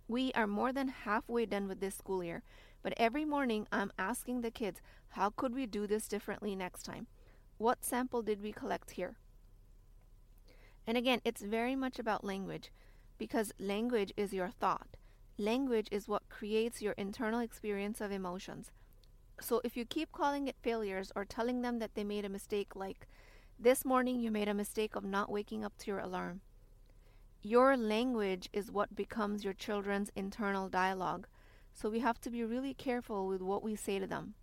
We 0.09 0.33
are 0.33 0.47
more 0.47 0.73
than 0.73 0.89
halfway 0.89 1.45
done 1.45 1.69
with 1.69 1.79
this 1.79 1.95
school 1.95 2.25
year, 2.25 2.43
but 2.81 2.93
every 2.97 3.23
morning 3.23 3.67
I'm 3.71 3.93
asking 3.97 4.41
the 4.41 4.51
kids, 4.51 4.81
how 5.11 5.29
could 5.29 5.55
we 5.55 5.65
do 5.65 5.87
this 5.87 6.09
differently 6.09 6.57
next 6.57 6.83
time? 6.83 7.07
What 7.57 7.85
sample 7.85 8.21
did 8.21 8.41
we 8.41 8.51
collect 8.51 8.91
here? 8.91 9.15
And 10.85 10.97
again, 10.97 11.21
it's 11.23 11.41
very 11.41 11.75
much 11.75 11.99
about 11.99 12.23
language 12.23 12.71
because 13.17 13.53
language 13.59 14.13
is 14.17 14.33
your 14.33 14.49
thought. 14.49 14.97
Language 15.37 15.87
is 15.91 16.07
what 16.07 16.29
creates 16.29 16.81
your 16.81 16.93
internal 16.93 17.39
experience 17.39 18.01
of 18.01 18.11
emotions. 18.11 18.71
So 19.41 19.61
if 19.63 19.75
you 19.75 19.85
keep 19.85 20.11
calling 20.11 20.47
it 20.47 20.55
failures 20.61 21.11
or 21.15 21.25
telling 21.25 21.61
them 21.61 21.79
that 21.79 21.95
they 21.95 22.03
made 22.03 22.25
a 22.25 22.29
mistake, 22.29 22.75
like 22.75 23.07
this 23.59 23.85
morning 23.85 24.19
you 24.19 24.29
made 24.29 24.47
a 24.47 24.53
mistake 24.53 24.95
of 24.95 25.03
not 25.03 25.31
waking 25.31 25.63
up 25.63 25.77
to 25.79 25.87
your 25.87 25.99
alarm, 25.99 26.41
your 27.41 27.75
language 27.75 28.49
is 28.53 28.71
what 28.71 28.95
becomes 28.95 29.43
your 29.43 29.53
children's 29.53 30.11
internal 30.15 30.69
dialogue. 30.69 31.27
So 31.73 31.89
we 31.89 31.99
have 31.99 32.21
to 32.21 32.29
be 32.29 32.43
really 32.43 32.73
careful 32.73 33.27
with 33.27 33.41
what 33.41 33.63
we 33.63 33.75
say 33.75 33.99
to 33.99 34.07
them. 34.07 34.35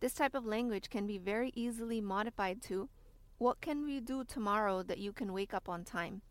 This 0.00 0.14
type 0.14 0.34
of 0.34 0.46
language 0.46 0.90
can 0.90 1.06
be 1.06 1.18
very 1.18 1.52
easily 1.54 2.00
modified 2.00 2.62
to 2.62 2.88
what 3.38 3.60
can 3.60 3.84
we 3.84 4.00
do 4.00 4.24
tomorrow 4.24 4.82
that 4.82 4.98
you 4.98 5.12
can 5.12 5.32
wake 5.32 5.54
up 5.54 5.68
on 5.68 5.84
time? 5.84 6.22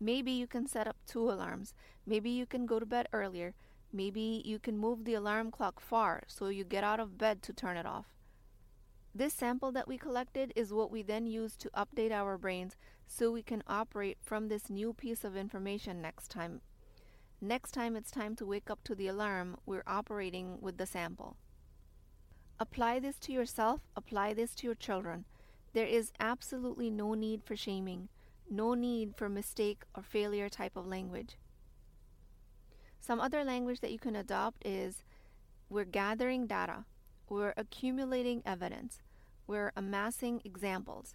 Maybe 0.00 0.32
you 0.32 0.48
can 0.48 0.66
set 0.66 0.88
up 0.88 0.96
two 1.06 1.30
alarms. 1.30 1.74
Maybe 2.04 2.30
you 2.30 2.46
can 2.46 2.66
go 2.66 2.80
to 2.80 2.86
bed 2.86 3.06
earlier. 3.12 3.54
Maybe 3.92 4.42
you 4.44 4.58
can 4.58 4.76
move 4.76 5.04
the 5.04 5.14
alarm 5.14 5.52
clock 5.52 5.78
far 5.78 6.24
so 6.26 6.48
you 6.48 6.64
get 6.64 6.82
out 6.82 6.98
of 6.98 7.16
bed 7.16 7.42
to 7.42 7.52
turn 7.52 7.76
it 7.76 7.86
off. 7.86 8.06
This 9.14 9.34
sample 9.34 9.70
that 9.72 9.86
we 9.86 9.98
collected 9.98 10.52
is 10.56 10.72
what 10.72 10.90
we 10.90 11.02
then 11.02 11.26
use 11.26 11.54
to 11.58 11.70
update 11.76 12.10
our 12.10 12.38
brains 12.38 12.76
so 13.06 13.30
we 13.30 13.42
can 13.42 13.62
operate 13.66 14.18
from 14.20 14.48
this 14.48 14.70
new 14.70 14.94
piece 14.94 15.22
of 15.22 15.36
information 15.36 16.00
next 16.00 16.28
time. 16.28 16.62
Next 17.40 17.72
time 17.72 17.94
it's 17.94 18.10
time 18.10 18.34
to 18.36 18.46
wake 18.46 18.70
up 18.70 18.82
to 18.84 18.94
the 18.94 19.08
alarm, 19.08 19.58
we're 19.66 19.84
operating 19.86 20.58
with 20.60 20.78
the 20.78 20.86
sample. 20.86 21.36
Apply 22.58 22.98
this 22.98 23.18
to 23.20 23.32
yourself, 23.32 23.80
apply 23.94 24.32
this 24.32 24.54
to 24.56 24.66
your 24.66 24.74
children. 24.74 25.26
There 25.72 25.86
is 25.86 26.12
absolutely 26.20 26.90
no 26.90 27.14
need 27.14 27.42
for 27.42 27.56
shaming 27.56 28.08
no 28.52 28.74
need 28.74 29.16
for 29.16 29.28
mistake 29.28 29.82
or 29.94 30.02
failure 30.02 30.48
type 30.48 30.76
of 30.76 30.86
language. 30.86 31.38
Some 33.00 33.20
other 33.20 33.42
language 33.44 33.80
that 33.80 33.90
you 33.90 33.98
can 33.98 34.14
adopt 34.14 34.64
is 34.66 35.02
we're 35.68 35.84
gathering 35.84 36.46
data, 36.46 36.84
we're 37.28 37.54
accumulating 37.56 38.42
evidence, 38.44 39.00
we're 39.46 39.72
amassing 39.74 40.40
examples, 40.44 41.14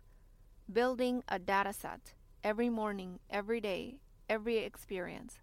building 0.72 1.24
a 1.30 1.40
data 1.40 1.72
set 1.72 2.14
every 2.44 2.70
morning, 2.70 3.20
every 3.30 3.62
day, 3.62 4.00
every 4.28 4.58
experience. 4.58 5.40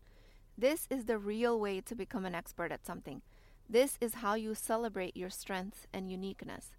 This 0.58 0.86
is 0.90 1.04
the 1.04 1.18
real 1.18 1.58
way 1.58 1.80
to 1.80 1.94
become 1.94 2.26
an 2.26 2.34
expert 2.34 2.72
at 2.72 2.84
something. 2.84 3.22
This 3.68 3.96
is 4.00 4.14
how 4.14 4.34
you 4.34 4.54
celebrate 4.54 5.16
your 5.16 5.30
strengths 5.30 5.86
and 5.92 6.10
uniqueness. 6.10 6.76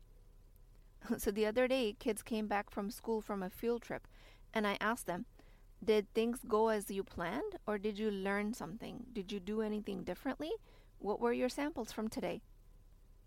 so 1.17 1.31
the 1.31 1.45
other 1.45 1.67
day, 1.67 1.95
kids 1.99 2.21
came 2.21 2.47
back 2.47 2.69
from 2.69 2.89
school 2.89 3.21
from 3.21 3.43
a 3.43 3.49
field 3.49 3.81
trip 3.81 4.07
and 4.53 4.65
I 4.65 4.77
asked 4.79 5.05
them, 5.05 5.25
Did 5.83 6.13
things 6.13 6.39
go 6.47 6.69
as 6.69 6.89
you 6.89 7.03
planned, 7.03 7.57
or 7.67 7.77
did 7.77 7.99
you 7.99 8.09
learn 8.09 8.53
something? 8.53 9.05
Did 9.11 9.31
you 9.31 9.39
do 9.39 9.61
anything 9.61 10.03
differently? 10.03 10.51
What 10.99 11.19
were 11.19 11.33
your 11.33 11.49
samples 11.49 11.91
from 11.91 12.07
today? 12.07 12.41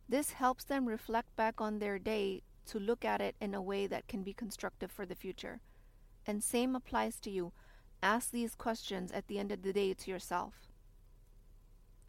This 0.09 0.33
helps 0.33 0.65
them 0.65 0.87
reflect 0.87 1.37
back 1.37 1.61
on 1.61 1.79
their 1.79 1.99
day 1.99 2.43
to 2.67 2.79
look 2.79 3.05
at 3.05 3.21
it 3.21 3.37
in 3.41 3.55
a 3.55 3.63
way 3.63 3.87
that 3.87 4.09
can 4.09 4.23
be 4.23 4.33
constructive 4.33 4.91
for 4.91 5.05
the 5.05 5.15
future. 5.15 5.61
And 6.27 6.43
same 6.43 6.75
applies 6.75 7.21
to 7.21 7.31
you. 7.31 7.53
Ask 8.03 8.31
these 8.31 8.55
questions 8.55 9.13
at 9.13 9.27
the 9.27 9.39
end 9.39 9.53
of 9.53 9.63
the 9.63 9.73
day 9.73 9.93
to 9.93 10.11
yourself. 10.11 10.69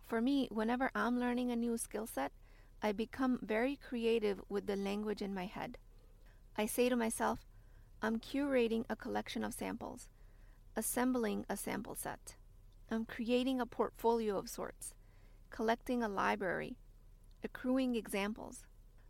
For 0.06 0.22
me, 0.22 0.48
whenever 0.52 0.92
I'm 0.96 1.20
learning 1.20 1.52
a 1.52 1.56
new 1.56 1.78
skill 1.78 2.08
set, 2.08 2.32
I 2.82 2.94
become 2.94 3.40
very 3.42 3.76
creative 3.76 4.42
with 4.48 4.66
the 4.66 4.76
language 4.76 5.22
in 5.22 5.34
my 5.34 5.46
head. 5.46 5.78
I 6.58 6.66
say 6.66 6.88
to 6.88 6.96
myself, 6.96 7.46
I'm 8.02 8.20
curating 8.20 8.86
a 8.90 8.96
collection 8.96 9.44
of 9.44 9.54
samples, 9.54 10.08
assembling 10.76 11.46
a 11.50 11.58
sample 11.58 11.96
set. 11.96 12.38
I'm 12.90 13.04
creating 13.04 13.60
a 13.60 13.66
portfolio 13.66 14.38
of 14.38 14.50
sorts, 14.50 14.94
collecting 15.50 16.02
a 16.02 16.08
library, 16.08 16.78
accruing 17.44 17.96
examples. 17.96 18.66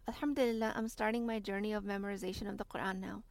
Alhamdulillah, 0.07 0.73
I'm 0.75 0.87
starting 0.87 1.27
my 1.27 1.39
journey 1.39 1.71
of 1.71 1.83
memorization 1.83 2.49
of 2.49 2.57
the 2.57 2.65
Quran 2.65 2.99
now. 2.99 3.21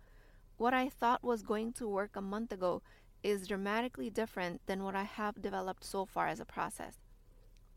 What 0.57 0.73
I 0.73 0.89
thought 0.89 1.25
was 1.25 1.43
going 1.43 1.73
to 1.75 1.89
work 1.89 2.15
a 2.15 2.21
month 2.21 2.53
ago 2.53 2.83
is 3.25 3.49
dramatically 3.49 4.11
different 4.11 4.61
than 4.67 4.85
what 4.85 4.95
I 4.95 5.03
have 5.03 5.43
developed 5.43 5.85
so 5.85 6.05
far 6.05 6.29
as 6.29 6.39
a 6.39 6.45
process. 6.45 6.95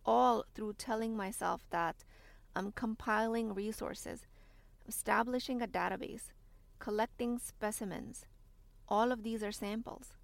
All 0.06 0.46
through 0.53 0.74
telling 0.74 1.18
myself 1.18 1.65
that 1.72 2.03
I'm 2.55 2.72
compiling 2.72 3.53
resources, 3.53 4.25
establishing 4.88 5.62
a 5.62 5.67
database, 5.67 6.31
collecting 6.79 7.39
specimens. 7.39 8.25
All 8.89 9.12
of 9.12 9.24
these 9.24 9.41
are 9.41 9.51
samples. 9.51 10.15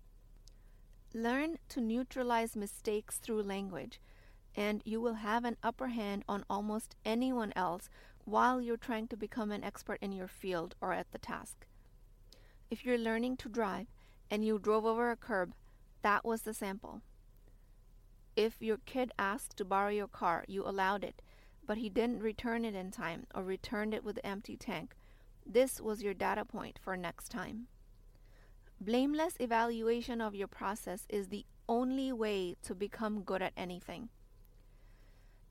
Learn 1.14 1.58
to 1.70 1.80
neutralize 1.80 2.56
mistakes 2.56 3.18
through 3.18 3.44
language, 3.44 4.02
and 4.56 4.82
you 4.84 5.00
will 5.00 5.16
have 5.16 5.46
an 5.46 5.58
upper 5.64 5.88
hand 5.88 6.24
on 6.28 6.44
almost 6.50 6.96
anyone 7.06 7.54
else 7.56 7.90
while 8.26 8.60
you're 8.60 8.76
trying 8.76 9.08
to 9.08 9.16
become 9.16 9.52
an 9.52 9.64
expert 9.64 10.00
in 10.02 10.12
your 10.12 10.28
field 10.28 10.76
or 10.82 10.92
at 10.92 11.10
the 11.12 11.18
task. 11.18 11.66
If 12.70 12.86
you're 12.86 12.98
learning 12.98 13.38
to 13.38 13.50
drive 13.50 13.88
and 14.30 14.44
you 14.44 14.60
drove 14.60 14.86
over 14.86 15.12
a 15.12 15.16
curb, 15.16 15.54
that 16.02 16.26
was 16.26 16.42
the 16.42 16.54
sample. 16.54 17.02
If 18.36 18.62
your 18.62 18.78
kid 18.86 19.14
asked 19.18 19.56
to 19.58 19.66
borrow 19.66 19.90
your 19.90 20.08
car, 20.08 20.44
you 20.48 20.64
allowed 20.68 21.06
it, 21.06 21.22
but 21.68 21.78
he 21.78 21.90
didn't 21.90 22.24
return 22.24 22.66
it 22.66 22.74
in 22.74 22.90
time 22.90 23.28
or 23.36 23.44
returned 23.44 23.94
it 23.94 24.04
with 24.04 24.20
empty 24.24 24.56
tank, 24.56 24.96
this 25.46 25.80
was 25.80 26.02
your 26.02 26.14
data 26.14 26.44
point 26.44 26.80
for 26.82 26.98
next 26.98 27.30
time. 27.30 27.68
Blameless 28.80 29.36
evaluation 29.40 30.22
of 30.22 30.34
your 30.34 30.48
process 30.48 31.06
is 31.10 31.28
the 31.28 31.46
only 31.68 32.12
way 32.12 32.56
to 32.64 32.74
become 32.74 33.22
good 33.22 33.42
at 33.42 33.54
anything. 33.58 34.10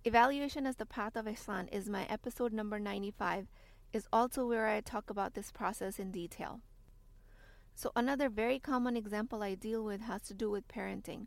Evaluation 0.04 0.66
as 0.66 0.76
the 0.76 0.86
Path 0.86 1.16
of 1.16 1.26
Islam 1.26 1.66
is 1.70 1.88
my 1.88 2.06
episode 2.06 2.52
number 2.52 2.78
95, 2.78 3.48
is 3.92 4.06
also 4.12 4.46
where 4.46 4.68
I 4.68 4.80
talk 4.80 5.10
about 5.10 5.34
this 5.34 5.50
process 5.50 5.98
in 5.98 6.10
detail. 6.12 6.60
So, 7.74 7.90
another 7.96 8.28
very 8.28 8.58
common 8.58 8.96
example 8.96 9.42
I 9.42 9.54
deal 9.54 9.84
with 9.84 10.00
has 10.02 10.22
to 10.22 10.34
do 10.34 10.50
with 10.50 10.68
parenting. 10.68 11.26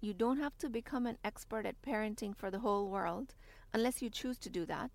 You 0.00 0.12
don't 0.14 0.38
have 0.38 0.58
to 0.58 0.68
become 0.68 1.06
an 1.06 1.18
expert 1.24 1.64
at 1.64 1.80
parenting 1.80 2.36
for 2.36 2.50
the 2.50 2.58
whole 2.58 2.88
world 2.90 3.34
unless 3.74 4.02
you 4.02 4.10
choose 4.10 4.38
to 4.38 4.50
do 4.50 4.66
that. 4.66 4.90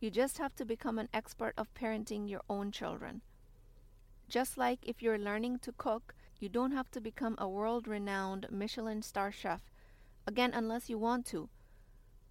You 0.00 0.10
just 0.10 0.38
have 0.38 0.54
to 0.56 0.64
become 0.64 0.98
an 0.98 1.08
expert 1.14 1.54
of 1.56 1.72
parenting 1.74 2.28
your 2.28 2.42
own 2.48 2.72
children. 2.72 3.22
Just 4.28 4.56
like 4.56 4.80
if 4.82 5.02
you're 5.02 5.18
learning 5.18 5.58
to 5.60 5.72
cook, 5.72 6.14
you 6.40 6.48
don't 6.48 6.72
have 6.72 6.90
to 6.90 7.00
become 7.00 7.36
a 7.38 7.48
world 7.48 7.86
renowned 7.86 8.46
Michelin 8.50 9.02
star 9.02 9.30
chef, 9.30 9.70
again, 10.26 10.52
unless 10.54 10.90
you 10.90 10.98
want 10.98 11.26
to. 11.26 11.48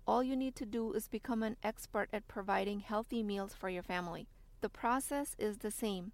All 0.08 0.24
you 0.24 0.36
need 0.36 0.56
to 0.56 0.66
do 0.66 0.92
is 0.94 1.08
become 1.08 1.44
an 1.44 1.58
expert 1.64 2.10
at 2.12 2.28
providing 2.28 2.80
healthy 2.80 3.24
meals 3.24 3.54
for 3.54 3.70
your 3.70 3.84
family. 3.84 4.28
The 4.62 4.70
process 4.70 5.36
is 5.38 5.60
the 5.60 5.72
same. 5.72 6.12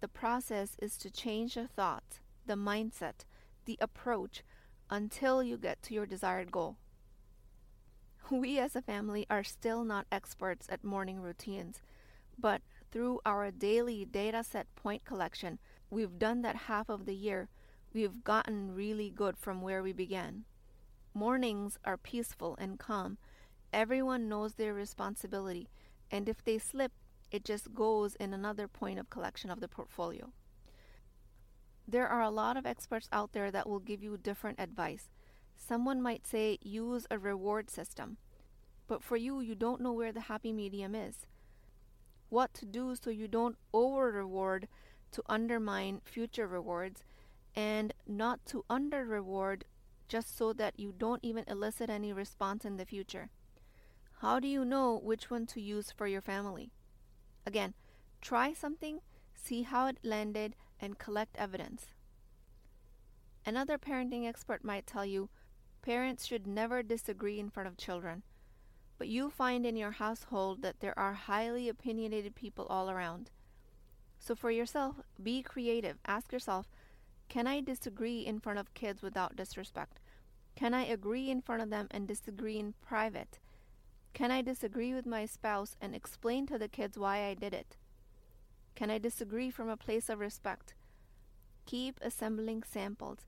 The 0.00 0.08
process 0.08 0.76
is 0.80 0.96
to 0.98 1.10
change 1.10 1.54
the 1.54 1.68
thought, 1.68 2.20
the 2.46 2.54
mindset, 2.54 3.24
the 3.66 3.78
approach 3.80 4.42
until 4.90 5.42
you 5.42 5.56
get 5.56 5.82
to 5.82 5.94
your 5.94 6.06
desired 6.06 6.50
goal. 6.50 6.76
We 8.30 8.58
as 8.58 8.76
a 8.76 8.82
family 8.82 9.26
are 9.30 9.42
still 9.42 9.84
not 9.84 10.06
experts 10.12 10.66
at 10.70 10.84
morning 10.84 11.22
routines, 11.22 11.80
but 12.38 12.60
through 12.90 13.20
our 13.24 13.50
daily 13.50 14.04
data 14.04 14.44
set 14.44 14.66
point 14.76 15.04
collection, 15.06 15.58
we've 15.88 16.18
done 16.18 16.42
that 16.42 16.56
half 16.56 16.90
of 16.90 17.06
the 17.06 17.14
year. 17.14 17.48
We've 17.94 18.22
gotten 18.22 18.74
really 18.74 19.08
good 19.08 19.38
from 19.38 19.62
where 19.62 19.82
we 19.82 19.92
began. 19.92 20.44
Mornings 21.14 21.78
are 21.86 21.96
peaceful 21.96 22.54
and 22.60 22.78
calm. 22.78 23.16
Everyone 23.72 24.28
knows 24.28 24.54
their 24.54 24.74
responsibility, 24.74 25.68
and 26.10 26.28
if 26.28 26.44
they 26.44 26.58
slip, 26.58 26.92
it 27.30 27.44
just 27.44 27.74
goes 27.74 28.14
in 28.16 28.34
another 28.34 28.68
point 28.68 28.98
of 28.98 29.08
collection 29.08 29.50
of 29.50 29.60
the 29.60 29.68
portfolio. 29.68 30.32
There 31.86 32.06
are 32.06 32.22
a 32.22 32.30
lot 32.30 32.58
of 32.58 32.66
experts 32.66 33.08
out 33.10 33.32
there 33.32 33.50
that 33.50 33.66
will 33.66 33.80
give 33.80 34.02
you 34.02 34.18
different 34.18 34.60
advice. 34.60 35.08
Someone 35.58 36.00
might 36.00 36.26
say 36.26 36.58
use 36.62 37.06
a 37.10 37.18
reward 37.18 37.68
system, 37.68 38.16
but 38.86 39.02
for 39.02 39.16
you, 39.16 39.40
you 39.40 39.54
don't 39.54 39.82
know 39.82 39.92
where 39.92 40.12
the 40.12 40.22
happy 40.22 40.52
medium 40.52 40.94
is. 40.94 41.26
What 42.30 42.54
to 42.54 42.64
do 42.64 42.94
so 42.94 43.10
you 43.10 43.28
don't 43.28 43.56
over 43.74 44.10
reward 44.10 44.68
to 45.12 45.22
undermine 45.26 46.00
future 46.04 46.46
rewards 46.46 47.04
and 47.54 47.92
not 48.06 48.44
to 48.46 48.64
under 48.70 49.04
reward 49.04 49.64
just 50.08 50.36
so 50.36 50.52
that 50.54 50.78
you 50.78 50.94
don't 50.96 51.22
even 51.22 51.44
elicit 51.46 51.90
any 51.90 52.12
response 52.12 52.64
in 52.64 52.76
the 52.76 52.86
future. 52.86 53.30
How 54.20 54.40
do 54.40 54.48
you 54.48 54.64
know 54.64 54.98
which 54.98 55.30
one 55.30 55.46
to 55.46 55.60
use 55.60 55.90
for 55.90 56.06
your 56.06 56.22
family? 56.22 56.70
Again, 57.46 57.74
try 58.20 58.52
something, 58.52 59.00
see 59.34 59.62
how 59.62 59.86
it 59.86 59.98
landed, 60.02 60.56
and 60.80 60.98
collect 60.98 61.36
evidence. 61.36 61.88
Another 63.46 63.78
parenting 63.78 64.26
expert 64.26 64.64
might 64.64 64.86
tell 64.86 65.06
you 65.06 65.30
parents 65.82 66.26
should 66.26 66.46
never 66.46 66.82
disagree 66.82 67.38
in 67.38 67.50
front 67.50 67.68
of 67.68 67.76
children, 67.76 68.22
but 68.98 69.08
you 69.08 69.30
find 69.30 69.64
in 69.64 69.76
your 69.76 69.92
household 69.92 70.62
that 70.62 70.80
there 70.80 70.98
are 70.98 71.14
highly 71.14 71.68
opinionated 71.68 72.34
people 72.34 72.66
all 72.68 72.90
around. 72.90 73.30
So 74.18 74.34
for 74.34 74.50
yourself, 74.50 74.96
be 75.22 75.42
creative. 75.42 75.98
Ask 76.06 76.32
yourself, 76.32 76.66
can 77.28 77.46
I 77.46 77.60
disagree 77.60 78.20
in 78.20 78.40
front 78.40 78.58
of 78.58 78.74
kids 78.74 79.02
without 79.02 79.36
disrespect? 79.36 80.00
Can 80.56 80.74
I 80.74 80.86
agree 80.86 81.30
in 81.30 81.40
front 81.40 81.62
of 81.62 81.70
them 81.70 81.86
and 81.90 82.08
disagree 82.08 82.58
in 82.58 82.74
private? 82.84 83.38
Can 84.14 84.30
I 84.30 84.42
disagree 84.42 84.92
with 84.92 85.06
my 85.06 85.26
spouse 85.26 85.76
and 85.80 85.94
explain 85.94 86.46
to 86.46 86.58
the 86.58 86.68
kids 86.68 86.98
why 86.98 87.26
I 87.26 87.34
did 87.34 87.54
it? 87.54 87.76
Can 88.74 88.90
I 88.90 88.98
disagree 88.98 89.50
from 89.50 89.68
a 89.68 89.76
place 89.76 90.08
of 90.08 90.18
respect? 90.18 90.74
Keep 91.66 92.00
assembling 92.02 92.62
samples. 92.62 93.18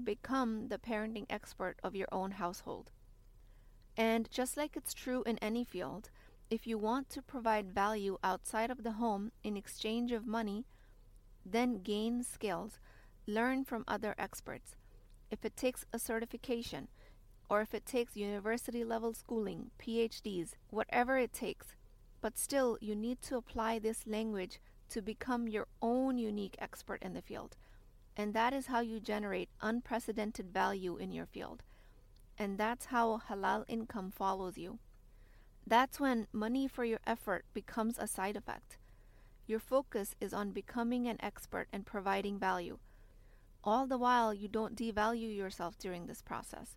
Become 0.00 0.68
the 0.68 0.78
parenting 0.78 1.26
expert 1.28 1.76
of 1.82 1.94
your 1.94 2.08
own 2.10 2.32
household. 2.32 2.90
And 3.96 4.30
just 4.30 4.56
like 4.56 4.76
it's 4.76 4.94
true 4.94 5.22
in 5.24 5.38
any 5.38 5.64
field, 5.64 6.10
if 6.48 6.66
you 6.66 6.78
want 6.78 7.10
to 7.10 7.22
provide 7.22 7.74
value 7.74 8.18
outside 8.24 8.70
of 8.70 8.82
the 8.84 8.92
home 8.92 9.32
in 9.42 9.56
exchange 9.56 10.12
of 10.12 10.26
money, 10.26 10.66
then 11.44 11.82
gain 11.82 12.22
skills, 12.22 12.78
learn 13.26 13.64
from 13.64 13.84
other 13.86 14.14
experts. 14.18 14.76
If 15.30 15.44
it 15.44 15.56
takes 15.56 15.84
a 15.92 15.98
certification, 15.98 16.88
or 17.48 17.60
if 17.60 17.74
it 17.74 17.84
takes 17.84 18.16
university 18.16 18.84
level 18.84 19.12
schooling, 19.12 19.70
PhDs, 19.78 20.52
whatever 20.70 21.18
it 21.18 21.32
takes, 21.32 21.74
but 22.20 22.38
still 22.38 22.78
you 22.80 22.94
need 22.94 23.20
to 23.22 23.36
apply 23.36 23.78
this 23.78 24.06
language 24.06 24.60
to 24.88 25.02
become 25.02 25.48
your 25.48 25.66
own 25.82 26.18
unique 26.18 26.56
expert 26.58 27.02
in 27.02 27.12
the 27.14 27.22
field. 27.22 27.56
And 28.16 28.34
that 28.34 28.52
is 28.52 28.66
how 28.66 28.80
you 28.80 29.00
generate 29.00 29.48
unprecedented 29.60 30.50
value 30.52 30.96
in 30.96 31.12
your 31.12 31.26
field. 31.26 31.62
And 32.38 32.58
that's 32.58 32.86
how 32.86 33.22
halal 33.28 33.64
income 33.68 34.10
follows 34.10 34.58
you. 34.58 34.78
That's 35.66 36.00
when 36.00 36.26
money 36.32 36.66
for 36.66 36.84
your 36.84 37.00
effort 37.06 37.44
becomes 37.54 37.98
a 37.98 38.06
side 38.06 38.36
effect. 38.36 38.78
Your 39.46 39.60
focus 39.60 40.14
is 40.20 40.32
on 40.32 40.50
becoming 40.50 41.06
an 41.06 41.18
expert 41.20 41.68
and 41.72 41.86
providing 41.86 42.38
value. 42.38 42.78
All 43.64 43.86
the 43.86 43.98
while, 43.98 44.34
you 44.34 44.48
don't 44.48 44.76
devalue 44.76 45.34
yourself 45.34 45.78
during 45.78 46.06
this 46.06 46.20
process. 46.20 46.76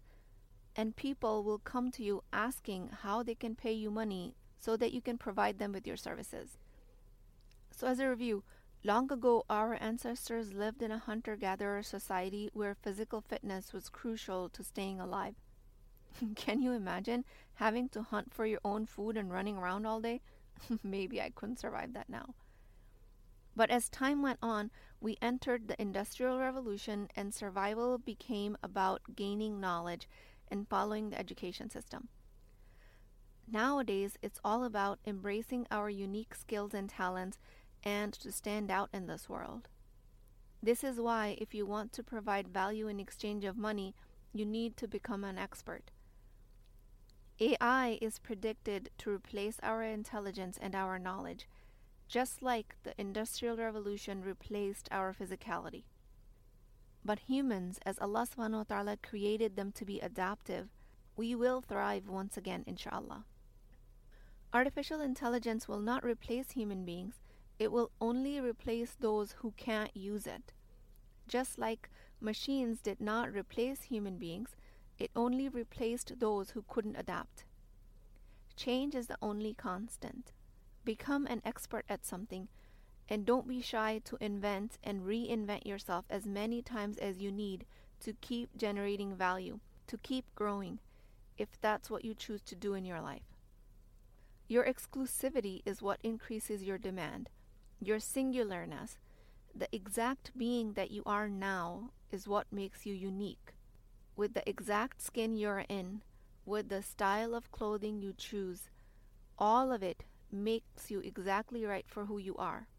And 0.75 0.95
people 0.95 1.43
will 1.43 1.57
come 1.57 1.89
to 1.91 2.03
you 2.03 2.23
asking 2.31 2.89
how 3.01 3.23
they 3.23 3.35
can 3.35 3.55
pay 3.55 3.71
you 3.71 3.89
money 3.89 4.35
so 4.59 4.77
that 4.77 4.93
you 4.93 5.01
can 5.01 5.17
provide 5.17 5.57
them 5.57 5.71
with 5.71 5.87
your 5.87 5.97
services. 5.97 6.57
So, 7.71 7.87
as 7.87 7.99
a 7.99 8.09
review, 8.09 8.43
long 8.85 9.11
ago 9.11 9.43
our 9.49 9.75
ancestors 9.81 10.53
lived 10.53 10.83
in 10.83 10.91
a 10.91 10.99
hunter 10.99 11.35
gatherer 11.35 11.81
society 11.81 12.51
where 12.53 12.75
physical 12.75 13.19
fitness 13.19 13.73
was 13.73 13.89
crucial 13.89 14.47
to 14.47 14.63
staying 14.63 14.99
alive. 14.99 15.33
Can 16.35 16.61
you 16.61 16.71
imagine 16.71 17.25
having 17.55 17.89
to 17.89 18.03
hunt 18.03 18.31
for 18.31 18.45
your 18.45 18.59
own 18.63 18.85
food 18.85 19.17
and 19.17 19.31
running 19.31 19.57
around 19.57 19.87
all 19.87 20.01
day? 20.01 20.21
Maybe 20.83 21.19
I 21.19 21.31
couldn't 21.31 21.59
survive 21.59 21.93
that 21.93 22.09
now. 22.09 22.35
But 23.55 23.71
as 23.71 23.89
time 23.89 24.21
went 24.21 24.37
on, 24.43 24.69
we 25.01 25.17
entered 25.19 25.67
the 25.67 25.81
Industrial 25.81 26.37
Revolution 26.37 27.09
and 27.15 27.33
survival 27.33 27.97
became 27.97 28.55
about 28.61 29.15
gaining 29.15 29.59
knowledge 29.59 30.07
and 30.51 30.67
following 30.67 31.09
the 31.09 31.17
education 31.17 31.71
system. 31.71 32.09
Nowadays, 33.47 34.17
it's 34.21 34.39
all 34.43 34.63
about 34.63 34.99
embracing 35.07 35.65
our 35.71 35.89
unique 35.89 36.35
skills 36.35 36.73
and 36.73 36.89
talents 36.89 37.39
and 37.85 38.11
to 38.13 38.31
stand 38.31 38.71
out 38.71 38.89
in 38.91 39.05
this 39.05 39.29
world. 39.29 39.69
This 40.61 40.83
is 40.83 40.99
why, 40.99 41.37
if 41.39 41.53
you 41.53 41.65
want 41.65 41.93
to 41.93 42.03
provide 42.03 42.47
value 42.47 42.87
in 42.87 42.99
exchange 42.99 43.45
of 43.45 43.55
money, 43.55 43.93
you 44.33 44.45
need 44.45 44.75
to 44.77 44.87
become 44.87 45.23
an 45.23 45.37
expert. 45.37 45.91
AI 47.39 47.99
is 48.01 48.17
predicted 48.17 48.89
to 48.97 49.11
replace 49.11 49.57
our 49.61 49.83
intelligence 49.83 50.57
and 50.59 50.73
our 50.73 50.97
knowledge, 50.97 51.47
just 52.07 52.41
like 52.41 52.75
the 52.83 52.93
Industrial 52.97 53.57
Revolution 53.57 54.23
replaced 54.23 54.87
our 54.91 55.13
physicality. 55.13 55.83
But 57.03 57.19
humans, 57.19 57.79
as 57.85 57.99
Allah 57.99 58.25
subhanahu 58.25 58.57
wa 58.57 58.63
ta'ala 58.63 58.97
created 58.97 59.55
them 59.55 59.71
to 59.73 59.85
be 59.85 59.99
adaptive, 59.99 60.69
we 61.15 61.35
will 61.35 61.61
thrive 61.61 62.07
once 62.07 62.35
again, 62.35 62.63
inshallah. 62.65 63.25
Artificial 64.53 65.01
intelligence 65.01 65.67
will 65.67 65.79
not 65.79 66.03
replace 66.03 66.51
human 66.51 66.85
beings, 66.85 67.19
it 67.57 67.71
will 67.71 67.91
only 68.01 68.39
replace 68.39 68.95
those 68.99 69.33
who 69.39 69.53
can't 69.57 69.95
use 69.95 70.27
it. 70.27 70.53
Just 71.27 71.57
like 71.57 71.89
machines 72.19 72.81
did 72.81 72.99
not 72.99 73.33
replace 73.33 73.83
human 73.83 74.17
beings, 74.17 74.55
it 74.97 75.11
only 75.15 75.49
replaced 75.49 76.19
those 76.19 76.51
who 76.51 76.63
couldn't 76.67 76.95
adapt. 76.95 77.45
Change 78.55 78.95
is 78.95 79.07
the 79.07 79.17
only 79.21 79.53
constant. 79.53 80.31
Become 80.83 81.27
an 81.27 81.41
expert 81.43 81.85
at 81.89 82.05
something 82.05 82.47
and 83.09 83.25
don't 83.25 83.47
be 83.47 83.61
shy 83.61 84.01
to 84.05 84.17
invent 84.19 84.77
and 84.83 85.01
reinvent 85.01 85.65
yourself 85.65 86.05
as 86.09 86.25
many 86.25 86.61
times 86.61 86.97
as 86.97 87.19
you 87.19 87.31
need 87.31 87.65
to 87.99 88.13
keep 88.13 88.55
generating 88.57 89.15
value, 89.15 89.59
to 89.87 89.97
keep 89.97 90.25
growing, 90.35 90.79
if 91.37 91.49
that's 91.61 91.89
what 91.89 92.03
you 92.03 92.13
choose 92.13 92.41
to 92.41 92.55
do 92.55 92.73
in 92.73 92.85
your 92.85 93.01
life. 93.01 93.35
Your 94.47 94.65
exclusivity 94.65 95.61
is 95.65 95.81
what 95.81 95.99
increases 96.03 96.63
your 96.63 96.77
demand. 96.77 97.29
Your 97.85 97.99
singularness, 97.99 98.97
the 99.53 99.67
exact 99.71 100.35
being 100.35 100.73
that 100.73 100.89
you 100.89 101.03
are 101.05 101.29
now, 101.29 101.91
is 102.11 102.27
what 102.27 102.51
makes 102.51 102.87
you 102.87 102.95
unique. 102.95 103.53
With 104.15 104.33
the 104.33 104.49
exact 104.49 105.03
skin 105.03 105.37
you're 105.37 105.65
in, 105.69 106.01
with 106.47 106.69
the 106.69 106.81
style 106.81 107.35
of 107.35 107.51
clothing 107.51 108.01
you 108.01 108.15
choose, 108.17 108.71
all 109.37 109.71
of 109.71 109.83
it 109.83 110.03
makes 110.31 110.89
you 110.89 110.99
exactly 111.01 111.63
right 111.63 111.85
for 111.87 112.05
who 112.05 112.17
you 112.17 112.35
are. 112.37 112.69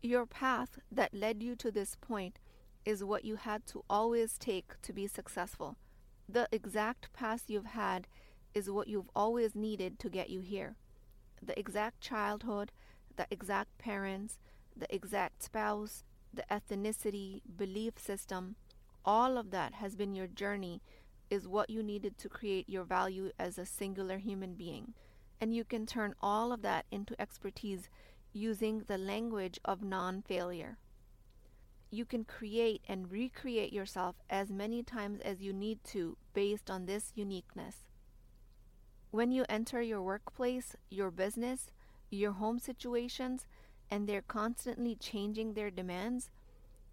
Your 0.00 0.26
path 0.26 0.78
that 0.92 1.12
led 1.12 1.42
you 1.42 1.56
to 1.56 1.72
this 1.72 1.96
point 2.00 2.38
is 2.84 3.02
what 3.02 3.24
you 3.24 3.34
had 3.34 3.66
to 3.66 3.82
always 3.90 4.38
take 4.38 4.80
to 4.82 4.92
be 4.92 5.08
successful. 5.08 5.76
The 6.28 6.46
exact 6.52 7.12
path 7.12 7.46
you've 7.48 7.74
had 7.74 8.06
is 8.54 8.70
what 8.70 8.86
you've 8.86 9.10
always 9.16 9.56
needed 9.56 9.98
to 9.98 10.08
get 10.08 10.30
you 10.30 10.38
here. 10.38 10.76
The 11.42 11.58
exact 11.58 12.00
childhood, 12.00 12.70
the 13.18 13.26
exact 13.30 13.76
parents, 13.76 14.38
the 14.74 14.92
exact 14.94 15.42
spouse, 15.42 16.04
the 16.32 16.44
ethnicity, 16.50 17.42
belief 17.56 17.98
system, 17.98 18.54
all 19.04 19.36
of 19.36 19.50
that 19.50 19.74
has 19.74 19.96
been 19.96 20.14
your 20.14 20.28
journey, 20.28 20.80
is 21.28 21.46
what 21.46 21.68
you 21.68 21.82
needed 21.82 22.16
to 22.16 22.28
create 22.28 22.68
your 22.68 22.84
value 22.84 23.30
as 23.38 23.58
a 23.58 23.66
singular 23.66 24.18
human 24.18 24.54
being. 24.54 24.94
And 25.40 25.54
you 25.54 25.64
can 25.64 25.84
turn 25.84 26.14
all 26.22 26.52
of 26.52 26.62
that 26.62 26.86
into 26.90 27.20
expertise 27.20 27.90
using 28.32 28.84
the 28.86 28.98
language 28.98 29.58
of 29.64 29.82
non 29.82 30.22
failure. 30.22 30.78
You 31.90 32.04
can 32.04 32.24
create 32.24 32.82
and 32.88 33.10
recreate 33.10 33.72
yourself 33.72 34.16
as 34.30 34.50
many 34.50 34.82
times 34.82 35.20
as 35.20 35.42
you 35.42 35.52
need 35.52 35.82
to 35.84 36.16
based 36.34 36.70
on 36.70 36.86
this 36.86 37.12
uniqueness. 37.14 37.86
When 39.10 39.32
you 39.32 39.44
enter 39.48 39.80
your 39.80 40.02
workplace, 40.02 40.76
your 40.90 41.10
business, 41.10 41.70
your 42.10 42.32
home 42.32 42.58
situations, 42.58 43.46
and 43.90 44.08
they're 44.08 44.22
constantly 44.22 44.94
changing 44.94 45.54
their 45.54 45.70
demands, 45.70 46.30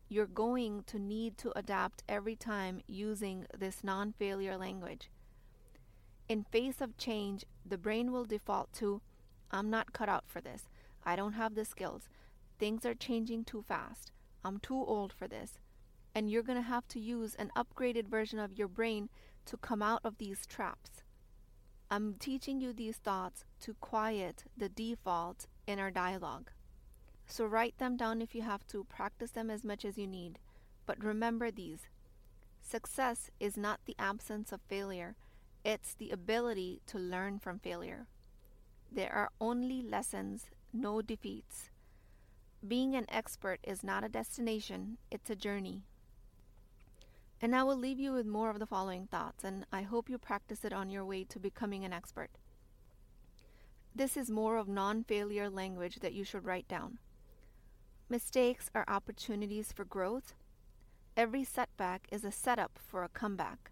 you're 0.07 0.25
going 0.25 0.83
to 0.87 0.99
need 0.99 1.37
to 1.39 1.57
adapt 1.57 2.03
every 2.07 2.35
time 2.35 2.81
using 2.87 3.45
this 3.57 3.83
non 3.83 4.13
failure 4.13 4.57
language. 4.57 5.09
In 6.27 6.43
face 6.43 6.81
of 6.81 6.97
change, 6.97 7.45
the 7.65 7.77
brain 7.77 8.11
will 8.11 8.25
default 8.25 8.73
to, 8.73 9.01
I'm 9.51 9.69
not 9.69 9.93
cut 9.93 10.09
out 10.09 10.25
for 10.27 10.41
this. 10.41 10.63
I 11.03 11.15
don't 11.15 11.33
have 11.33 11.55
the 11.55 11.65
skills. 11.65 12.09
Things 12.57 12.85
are 12.85 12.95
changing 12.95 13.45
too 13.45 13.61
fast. 13.61 14.11
I'm 14.43 14.59
too 14.59 14.75
old 14.75 15.13
for 15.13 15.27
this. 15.27 15.59
And 16.13 16.29
you're 16.29 16.43
going 16.43 16.57
to 16.57 16.67
have 16.67 16.87
to 16.89 16.99
use 16.99 17.35
an 17.35 17.51
upgraded 17.55 18.07
version 18.07 18.39
of 18.39 18.57
your 18.57 18.67
brain 18.67 19.09
to 19.45 19.57
come 19.57 19.81
out 19.81 20.01
of 20.03 20.17
these 20.17 20.45
traps. 20.45 21.03
I'm 21.89 22.15
teaching 22.15 22.59
you 22.59 22.73
these 22.73 22.97
thoughts 22.97 23.45
to 23.61 23.75
quiet 23.75 24.45
the 24.57 24.69
default 24.69 25.45
inner 25.67 25.91
dialogue. 25.91 26.49
So 27.27 27.45
write 27.45 27.77
them 27.77 27.95
down 27.95 28.21
if 28.21 28.33
you 28.33 28.41
have 28.41 28.65
to, 28.67 28.83
practice 28.85 29.31
them 29.31 29.49
as 29.49 29.63
much 29.63 29.85
as 29.85 29.97
you 29.97 30.07
need. 30.07 30.39
But 30.85 31.03
remember 31.03 31.51
these 31.51 31.87
success 32.61 33.29
is 33.39 33.55
not 33.55 33.79
the 33.85 33.95
absence 33.99 34.51
of 34.51 34.61
failure, 34.67 35.15
it's 35.63 35.93
the 35.93 36.09
ability 36.09 36.81
to 36.87 36.97
learn 36.97 37.39
from 37.39 37.59
failure. 37.59 38.07
There 38.91 39.11
are 39.11 39.31
only 39.39 39.81
lessons, 39.81 40.45
no 40.73 41.01
defeats. 41.01 41.69
Being 42.67 42.95
an 42.95 43.05
expert 43.09 43.59
is 43.63 43.83
not 43.83 44.03
a 44.03 44.09
destination, 44.09 44.97
it's 45.11 45.29
a 45.29 45.35
journey. 45.35 45.83
And 47.45 47.55
I 47.55 47.61
will 47.61 47.77
leave 47.77 47.99
you 47.99 48.11
with 48.11 48.25
more 48.25 48.49
of 48.49 48.57
the 48.57 48.65
following 48.65 49.05
thoughts, 49.05 49.43
and 49.43 49.67
I 49.71 49.83
hope 49.83 50.09
you 50.09 50.17
practice 50.17 50.65
it 50.65 50.73
on 50.73 50.89
your 50.89 51.05
way 51.05 51.23
to 51.25 51.37
becoming 51.37 51.85
an 51.85 51.93
expert. 51.93 52.31
This 53.93 54.17
is 54.17 54.31
more 54.31 54.57
of 54.57 54.67
non 54.67 55.03
failure 55.03 55.47
language 55.47 55.97
that 55.97 56.13
you 56.13 56.23
should 56.23 56.43
write 56.43 56.67
down. 56.67 56.97
Mistakes 58.09 58.71
are 58.73 58.83
opportunities 58.87 59.71
for 59.71 59.85
growth. 59.85 60.33
Every 61.15 61.43
setback 61.43 62.07
is 62.11 62.25
a 62.25 62.31
setup 62.31 62.79
for 62.83 63.03
a 63.03 63.09
comeback. 63.09 63.69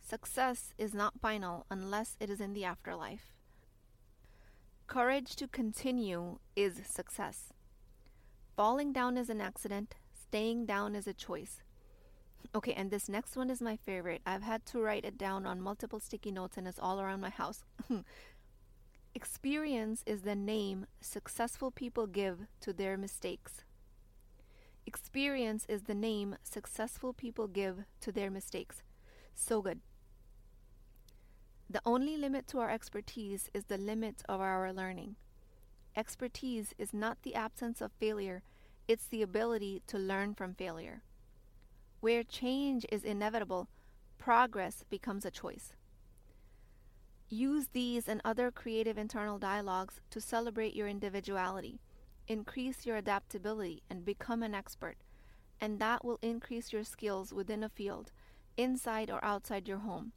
Success 0.00 0.74
is 0.76 0.92
not 0.92 1.20
final 1.20 1.66
unless 1.70 2.16
it 2.18 2.28
is 2.28 2.40
in 2.40 2.52
the 2.52 2.64
afterlife. 2.64 3.32
Courage 4.88 5.36
to 5.36 5.46
continue 5.46 6.40
is 6.56 6.80
success. 6.84 7.52
Falling 8.56 8.92
down 8.92 9.16
is 9.16 9.30
an 9.30 9.40
accident, 9.40 9.94
staying 10.20 10.66
down 10.66 10.96
is 10.96 11.06
a 11.06 11.14
choice. 11.14 11.62
Okay, 12.54 12.74
and 12.74 12.90
this 12.90 13.08
next 13.08 13.36
one 13.36 13.50
is 13.50 13.62
my 13.62 13.76
favorite. 13.76 14.20
I've 14.26 14.42
had 14.42 14.66
to 14.66 14.80
write 14.80 15.04
it 15.04 15.16
down 15.16 15.46
on 15.46 15.60
multiple 15.60 16.00
sticky 16.00 16.32
notes 16.32 16.56
and 16.56 16.68
it's 16.68 16.78
all 16.78 17.00
around 17.00 17.20
my 17.20 17.30
house. 17.30 17.64
Experience 19.14 20.02
is 20.06 20.22
the 20.22 20.34
name 20.34 20.86
successful 21.00 21.70
people 21.70 22.06
give 22.06 22.46
to 22.60 22.72
their 22.72 22.96
mistakes. 22.96 23.64
Experience 24.86 25.64
is 25.68 25.82
the 25.82 25.94
name 25.94 26.36
successful 26.42 27.12
people 27.12 27.46
give 27.46 27.84
to 28.00 28.12
their 28.12 28.30
mistakes. 28.30 28.82
So 29.34 29.62
good. 29.62 29.80
The 31.70 31.82
only 31.86 32.16
limit 32.16 32.46
to 32.48 32.58
our 32.58 32.70
expertise 32.70 33.48
is 33.54 33.64
the 33.64 33.78
limit 33.78 34.22
of 34.28 34.40
our 34.40 34.72
learning. 34.72 35.16
Expertise 35.96 36.74
is 36.78 36.92
not 36.92 37.22
the 37.22 37.34
absence 37.34 37.80
of 37.80 37.92
failure, 37.92 38.42
it's 38.88 39.06
the 39.06 39.22
ability 39.22 39.82
to 39.86 39.98
learn 39.98 40.34
from 40.34 40.54
failure. 40.54 41.02
Where 42.02 42.24
change 42.24 42.84
is 42.90 43.04
inevitable, 43.04 43.68
progress 44.18 44.84
becomes 44.90 45.24
a 45.24 45.30
choice. 45.30 45.72
Use 47.28 47.68
these 47.68 48.08
and 48.08 48.20
other 48.24 48.50
creative 48.50 48.98
internal 48.98 49.38
dialogues 49.38 50.00
to 50.10 50.20
celebrate 50.20 50.74
your 50.74 50.88
individuality, 50.88 51.78
increase 52.26 52.84
your 52.84 52.96
adaptability, 52.96 53.84
and 53.88 54.04
become 54.04 54.42
an 54.42 54.52
expert. 54.52 54.96
And 55.60 55.78
that 55.78 56.04
will 56.04 56.18
increase 56.22 56.72
your 56.72 56.82
skills 56.82 57.32
within 57.32 57.62
a 57.62 57.68
field, 57.68 58.10
inside 58.56 59.08
or 59.08 59.24
outside 59.24 59.68
your 59.68 59.78
home. 59.78 60.10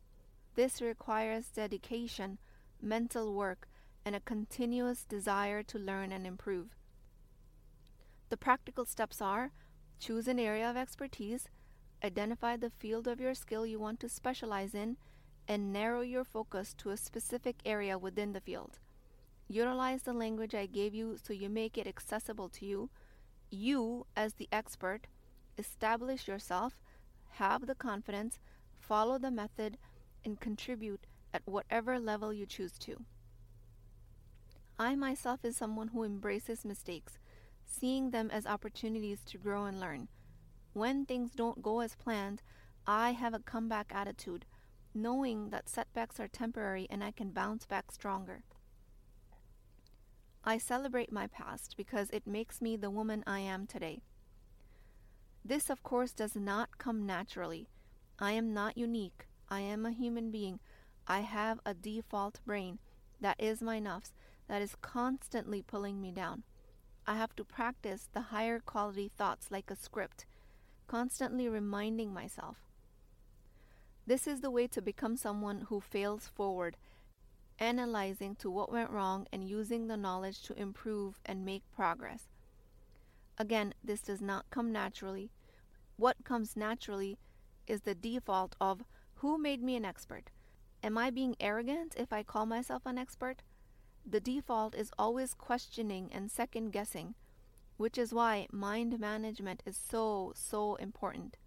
This 0.55 0.81
requires 0.81 1.49
dedication, 1.49 2.39
mental 2.81 3.31
work, 3.31 3.67
and 4.03 4.15
a 4.15 4.21
continuous 4.21 5.03
desire 5.03 5.61
to 5.61 5.77
learn 5.77 6.11
and 6.11 6.25
improve. 6.25 6.69
The 8.29 8.37
practical 8.37 8.85
steps 8.85 9.21
are 9.21 9.51
choose 9.99 10.27
an 10.27 10.39
area 10.39 10.67
of 10.67 10.75
expertise, 10.75 11.47
identify 12.05 12.55
the 12.55 12.69
field 12.69 13.07
of 13.07 13.19
your 13.19 13.33
skill 13.33 13.65
you 13.65 13.79
want 13.79 13.99
to 13.99 14.09
specialize 14.09 14.73
in, 14.73 14.97
and 15.47 15.73
narrow 15.73 16.01
your 16.01 16.23
focus 16.23 16.73
to 16.77 16.91
a 16.91 16.97
specific 16.97 17.57
area 17.65 17.97
within 17.97 18.33
the 18.33 18.41
field. 18.41 18.79
Utilize 19.47 20.03
the 20.03 20.13
language 20.13 20.55
I 20.55 20.65
gave 20.65 20.95
you 20.95 21.17
so 21.21 21.33
you 21.33 21.49
make 21.49 21.77
it 21.77 21.87
accessible 21.87 22.49
to 22.49 22.65
you. 22.65 22.89
You, 23.51 24.05
as 24.15 24.33
the 24.33 24.47
expert, 24.51 25.07
establish 25.57 26.27
yourself, 26.27 26.81
have 27.33 27.67
the 27.67 27.75
confidence, 27.75 28.39
follow 28.79 29.17
the 29.17 29.31
method, 29.31 29.77
and 30.23 30.39
contribute 30.39 31.05
at 31.33 31.41
whatever 31.45 31.99
level 31.99 32.33
you 32.33 32.45
choose 32.45 32.79
to. 32.79 33.03
I 34.79 34.95
myself 34.95 35.45
is 35.45 35.55
someone 35.55 35.89
who 35.89 36.03
embraces 36.03 36.65
mistakes, 36.65 37.19
seeing 37.65 38.09
them 38.11 38.29
as 38.31 38.45
opportunities 38.45 39.19
to 39.27 39.37
grow 39.37 39.65
and 39.65 39.79
learn. 39.79 40.07
When 40.75 41.05
things 41.05 41.31
don't 41.31 41.63
go 41.63 41.79
as 41.79 41.95
planned, 41.95 42.41
I 42.85 43.11
have 43.11 43.33
a 43.33 43.39
comeback 43.39 43.93
attitude 43.95 44.43
knowing 44.93 45.49
that 45.51 45.69
setbacks 45.69 46.19
are 46.19 46.27
temporary 46.27 46.85
and 46.89 47.01
I 47.01 47.11
can 47.11 47.29
bounce 47.29 47.65
back 47.65 47.93
stronger. 47.93 48.43
I 50.43 50.57
celebrate 50.57 51.13
my 51.13 51.27
past 51.27 51.75
because 51.77 52.09
it 52.09 52.27
makes 52.27 52.61
me 52.61 52.75
the 52.75 52.89
woman 52.89 53.23
I 53.25 53.39
am 53.39 53.67
today. 53.67 54.01
This, 55.45 55.69
of 55.69 55.81
course, 55.81 56.11
does 56.11 56.35
not 56.35 56.77
come 56.77 57.05
naturally. 57.05 57.69
I 58.19 58.33
am 58.33 58.53
not 58.53 58.77
unique. 58.77 59.27
I 59.49 59.61
am 59.61 59.85
a 59.85 59.91
human 59.91 60.29
being. 60.29 60.59
I 61.07 61.21
have 61.21 61.61
a 61.65 61.73
default 61.73 62.41
brain 62.45 62.79
that 63.21 63.39
is 63.39 63.61
my 63.61 63.79
nafs 63.79 64.11
that 64.49 64.61
is 64.61 64.75
constantly 64.81 65.61
pulling 65.61 66.01
me 66.01 66.11
down. 66.11 66.43
I 67.07 67.15
have 67.15 67.33
to 67.37 67.45
practice 67.45 68.09
the 68.11 68.23
higher 68.23 68.59
quality 68.59 69.09
thoughts 69.17 69.47
like 69.49 69.71
a 69.71 69.77
script, 69.77 70.25
constantly 70.87 71.47
reminding 71.47 72.13
myself 72.13 72.57
this 74.07 74.27
is 74.27 74.41
the 74.41 74.51
way 74.51 74.67
to 74.67 74.83
become 74.83 75.17
someone 75.17 75.61
who 75.61 75.79
fails 75.79 76.27
forward, 76.27 76.77
analyzing 77.57 78.35
to 78.35 78.51
what 78.51 78.71
went 78.71 78.91
wrong 78.91 79.25
and 79.33 79.49
using 79.49 79.87
the 79.87 79.97
knowledge 79.97 80.43
to 80.43 80.59
improve 80.59 81.19
and 81.25 81.43
make 81.43 81.63
progress. 81.71 82.27
Again, 83.39 83.73
this 83.83 84.01
does 84.01 84.21
not 84.21 84.45
come 84.51 84.71
naturally. 84.71 85.31
What 85.97 86.23
comes 86.23 86.55
naturally 86.55 87.17
is 87.65 87.81
the 87.81 87.95
default 87.95 88.55
of 88.61 88.83
who 89.15 89.39
made 89.39 89.63
me 89.63 89.75
an 89.75 89.85
expert? 89.85 90.29
Am 90.83 90.99
I 90.99 91.09
being 91.09 91.35
arrogant 91.39 91.95
if 91.97 92.13
I 92.13 92.21
call 92.21 92.45
myself 92.45 92.83
an 92.85 92.99
expert? 92.99 93.41
The 94.05 94.19
default 94.19 94.75
is 94.75 94.91
always 94.99 95.33
questioning 95.33 96.11
and 96.13 96.29
second 96.29 96.71
guessing, 96.71 97.15
which 97.77 97.97
is 97.97 98.13
why 98.13 98.47
mind 98.51 98.99
management 98.99 99.61
is 99.65 99.77
so, 99.77 100.31
so 100.35 100.75
important 100.75 101.37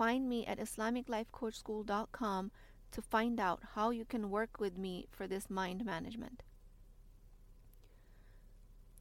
find 0.00 0.26
me 0.30 0.46
at 0.46 0.58
islamiclifecoachschool.com 0.58 2.50
to 2.90 3.02
find 3.02 3.38
out 3.38 3.60
how 3.74 3.90
you 3.90 4.06
can 4.06 4.30
work 4.30 4.58
with 4.58 4.78
me 4.78 5.06
for 5.10 5.26
this 5.26 5.50
mind 5.50 5.84
management. 5.84 6.42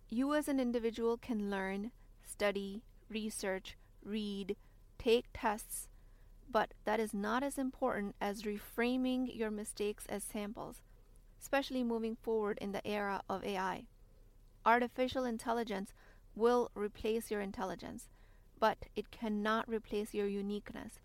You, 0.09 0.35
as 0.35 0.49
an 0.49 0.59
individual, 0.59 1.15
can 1.15 1.49
learn, 1.49 1.91
study, 2.21 2.83
research, 3.07 3.77
read, 4.03 4.57
take 4.97 5.27
tests, 5.33 5.87
but 6.51 6.73
that 6.83 6.99
is 6.99 7.13
not 7.13 7.43
as 7.43 7.57
important 7.57 8.15
as 8.19 8.43
reframing 8.43 9.33
your 9.33 9.51
mistakes 9.51 10.05
as 10.09 10.21
samples, 10.21 10.81
especially 11.41 11.85
moving 11.85 12.17
forward 12.21 12.57
in 12.59 12.73
the 12.73 12.85
era 12.85 13.21
of 13.29 13.45
AI. 13.45 13.85
Artificial 14.65 15.23
intelligence 15.23 15.93
will 16.35 16.71
replace 16.75 17.31
your 17.31 17.41
intelligence, 17.41 18.09
but 18.59 18.77
it 18.95 19.11
cannot 19.11 19.67
replace 19.67 20.13
your 20.13 20.27
uniqueness. 20.27 20.99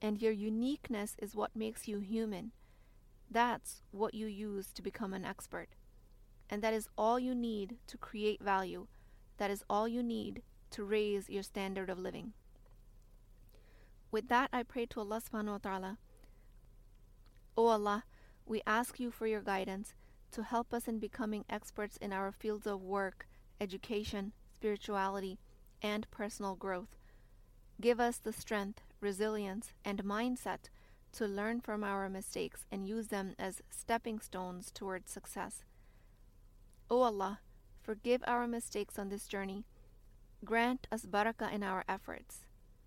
And 0.00 0.22
your 0.22 0.32
uniqueness 0.32 1.16
is 1.18 1.34
what 1.34 1.56
makes 1.56 1.88
you 1.88 1.98
human. 1.98 2.52
That's 3.30 3.82
what 3.90 4.14
you 4.14 4.26
use 4.26 4.72
to 4.74 4.82
become 4.82 5.12
an 5.12 5.24
expert. 5.24 5.68
And 6.48 6.62
that 6.62 6.74
is 6.74 6.88
all 6.96 7.18
you 7.18 7.34
need 7.34 7.76
to 7.88 7.98
create 7.98 8.42
value. 8.42 8.86
That 9.38 9.50
is 9.50 9.64
all 9.68 9.86
you 9.88 10.02
need 10.02 10.42
to 10.70 10.84
raise 10.84 11.28
your 11.28 11.42
standard 11.42 11.90
of 11.90 11.98
living. 11.98 12.32
With 14.10 14.28
that, 14.28 14.48
I 14.52 14.62
pray 14.62 14.86
to 14.86 15.00
Allah 15.00 15.20
subhanahu 15.20 15.52
wa 15.52 15.58
ta'ala. 15.58 15.98
O 17.56 17.66
Allah, 17.66 18.04
we 18.46 18.62
ask 18.66 18.98
you 18.98 19.10
for 19.10 19.26
your 19.26 19.42
guidance 19.42 19.94
to 20.30 20.42
help 20.42 20.72
us 20.72 20.88
in 20.88 20.98
becoming 20.98 21.44
experts 21.50 21.96
in 21.98 22.12
our 22.12 22.32
fields 22.32 22.66
of 22.66 22.80
work, 22.82 23.26
education, 23.60 24.32
spirituality, 24.58 25.38
and 25.80 26.10
personal 26.10 26.56
growth. 26.56 26.96
Give 27.80 28.00
us 28.00 28.18
the 28.18 28.32
strength, 28.32 28.80
resilience, 29.00 29.72
and 29.84 30.02
mindset 30.02 30.68
to 31.12 31.26
learn 31.26 31.60
from 31.60 31.84
our 31.84 32.08
mistakes 32.08 32.66
and 32.72 32.88
use 32.88 33.06
them 33.06 33.34
as 33.38 33.62
stepping 33.70 34.18
stones 34.18 34.72
towards 34.72 35.12
success. 35.12 35.62
O 36.90 37.02
Allah, 37.02 37.38
forgive 37.80 38.24
our 38.26 38.48
mistakes 38.48 38.98
on 38.98 39.10
this 39.10 39.28
journey. 39.28 39.64
Grant 40.44 40.88
us 40.90 41.06
barakah 41.06 41.52
in 41.52 41.62
our 41.62 41.84
efforts. 41.88 42.40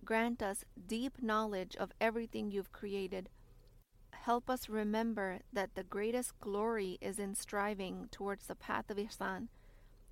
Grant 0.03 0.43
us 0.43 0.65
deep 0.75 1.21
knowledge 1.21 1.77
of 1.77 1.93
everything 2.01 2.51
you've 2.51 2.73
created. 2.73 3.29
Help 4.11 4.49
us 4.49 4.67
remember 4.67 5.39
that 5.53 5.75
the 5.75 5.83
greatest 5.83 6.37
glory 6.41 6.97
is 6.99 7.17
in 7.17 7.33
striving 7.33 8.09
towards 8.11 8.47
the 8.47 8.55
path 8.55 8.89
of 8.89 8.97
Ihsan. 8.97 9.47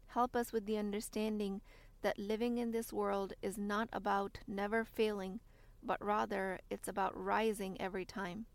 Help 0.10 0.36
us 0.36 0.52
with 0.52 0.65
the 0.65 0.78
understanding 0.78 1.62
that 2.02 2.17
living 2.17 2.58
in 2.58 2.72
this 2.72 2.91
world 2.91 3.34
is 3.41 3.58
not 3.58 3.89
about 3.93 4.39
never 4.48 4.84
failing, 4.84 5.39
but 5.84 6.04
rather 6.04 6.60
it's 6.69 6.88
about 6.88 7.15
rising 7.15 7.80
every 7.80 8.06
time. 8.06 8.45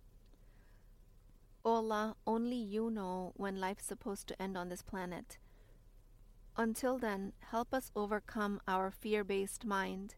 O 1.64 1.74
Allah, 1.74 2.16
only 2.26 2.56
you 2.56 2.90
know 2.90 3.32
when 3.36 3.60
life's 3.60 3.86
supposed 3.86 4.26
to 4.28 4.42
end 4.42 4.56
on 4.56 4.68
this 4.68 4.82
planet. 4.82 5.38
Until 6.56 6.98
then, 6.98 7.32
help 7.50 7.72
us 7.72 7.90
overcome 7.96 8.60
our 8.68 8.90
fear 8.90 9.24
based 9.24 9.64
mind. 9.64 10.14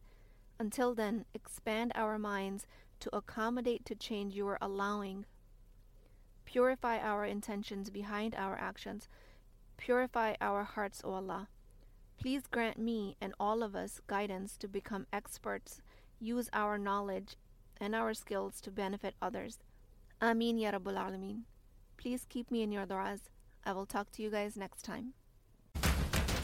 Until 0.58 0.94
then, 0.94 1.24
expand 1.34 1.92
our 1.94 2.18
minds 2.18 2.66
to 3.00 3.14
accommodate 3.14 3.84
to 3.86 3.94
change 3.94 4.34
you 4.34 4.48
are 4.48 4.58
allowing. 4.60 5.26
Purify 6.44 6.98
our 6.98 7.24
intentions 7.24 7.90
behind 7.90 8.34
our 8.34 8.56
actions. 8.56 9.08
Purify 9.76 10.34
our 10.40 10.64
hearts, 10.64 11.02
O 11.04 11.12
Allah. 11.12 11.48
Please 12.18 12.46
grant 12.50 12.78
me 12.78 13.16
and 13.20 13.34
all 13.38 13.62
of 13.62 13.76
us 13.76 14.00
guidance 14.06 14.56
to 14.58 14.68
become 14.68 15.06
experts, 15.12 15.80
use 16.18 16.48
our 16.52 16.78
knowledge 16.78 17.36
and 17.80 17.94
our 17.94 18.14
skills 18.14 18.60
to 18.62 18.70
benefit 18.70 19.14
others. 19.20 19.58
Amin 20.22 20.58
Ya 20.58 20.70
Rabbul 20.70 20.96
Alameen. 20.96 21.42
Please 21.98 22.24
keep 22.28 22.50
me 22.50 22.62
in 22.62 22.72
your 22.72 22.86
du'as. 22.86 23.20
I 23.64 23.72
will 23.72 23.86
talk 23.86 24.10
to 24.12 24.22
you 24.22 24.30
guys 24.30 24.56
next 24.56 24.82
time. 24.82 25.12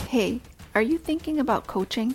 Hey, 0.08 0.40
are 0.74 0.82
you 0.82 0.98
thinking 0.98 1.40
about 1.40 1.66
coaching? 1.66 2.14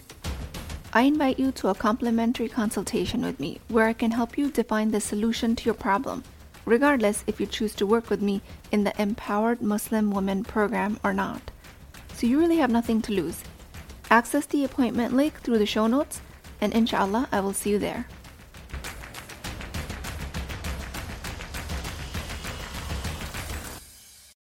I 0.94 1.02
invite 1.02 1.40
you 1.40 1.52
to 1.54 1.70
a 1.70 1.76
complimentary 1.76 2.48
consultation 2.48 3.22
with 3.22 3.40
me 3.40 3.60
where 3.70 3.88
I 3.88 3.94
can 3.94 4.12
help 4.12 4.38
you 4.38 4.50
define 4.52 4.92
the 4.92 5.02
solution 5.02 5.56
to 5.56 5.66
your 5.66 5.74
problem, 5.74 6.24
regardless 6.68 7.24
if 7.28 7.40
you 7.40 7.48
choose 7.48 7.74
to 7.74 7.86
work 7.88 8.10
with 8.10 8.22
me 8.22 8.42
in 8.74 8.84
the 8.84 9.02
Empowered 9.02 9.62
Muslim 9.62 10.12
Women 10.12 10.44
program 10.44 11.00
or 11.02 11.14
not. 11.14 11.50
So 12.14 12.28
you 12.28 12.38
really 12.38 12.58
have 12.58 12.70
nothing 12.70 13.02
to 13.04 13.14
lose. 13.14 13.42
Access 14.12 14.46
the 14.46 14.66
appointment 14.66 15.16
link 15.16 15.40
through 15.42 15.60
the 15.60 15.66
show 15.66 15.88
notes, 15.88 16.20
and 16.60 16.74
inshallah, 16.74 17.30
I 17.32 17.40
will 17.40 17.54
see 17.54 17.70
you 17.70 17.80
there. 17.80 18.06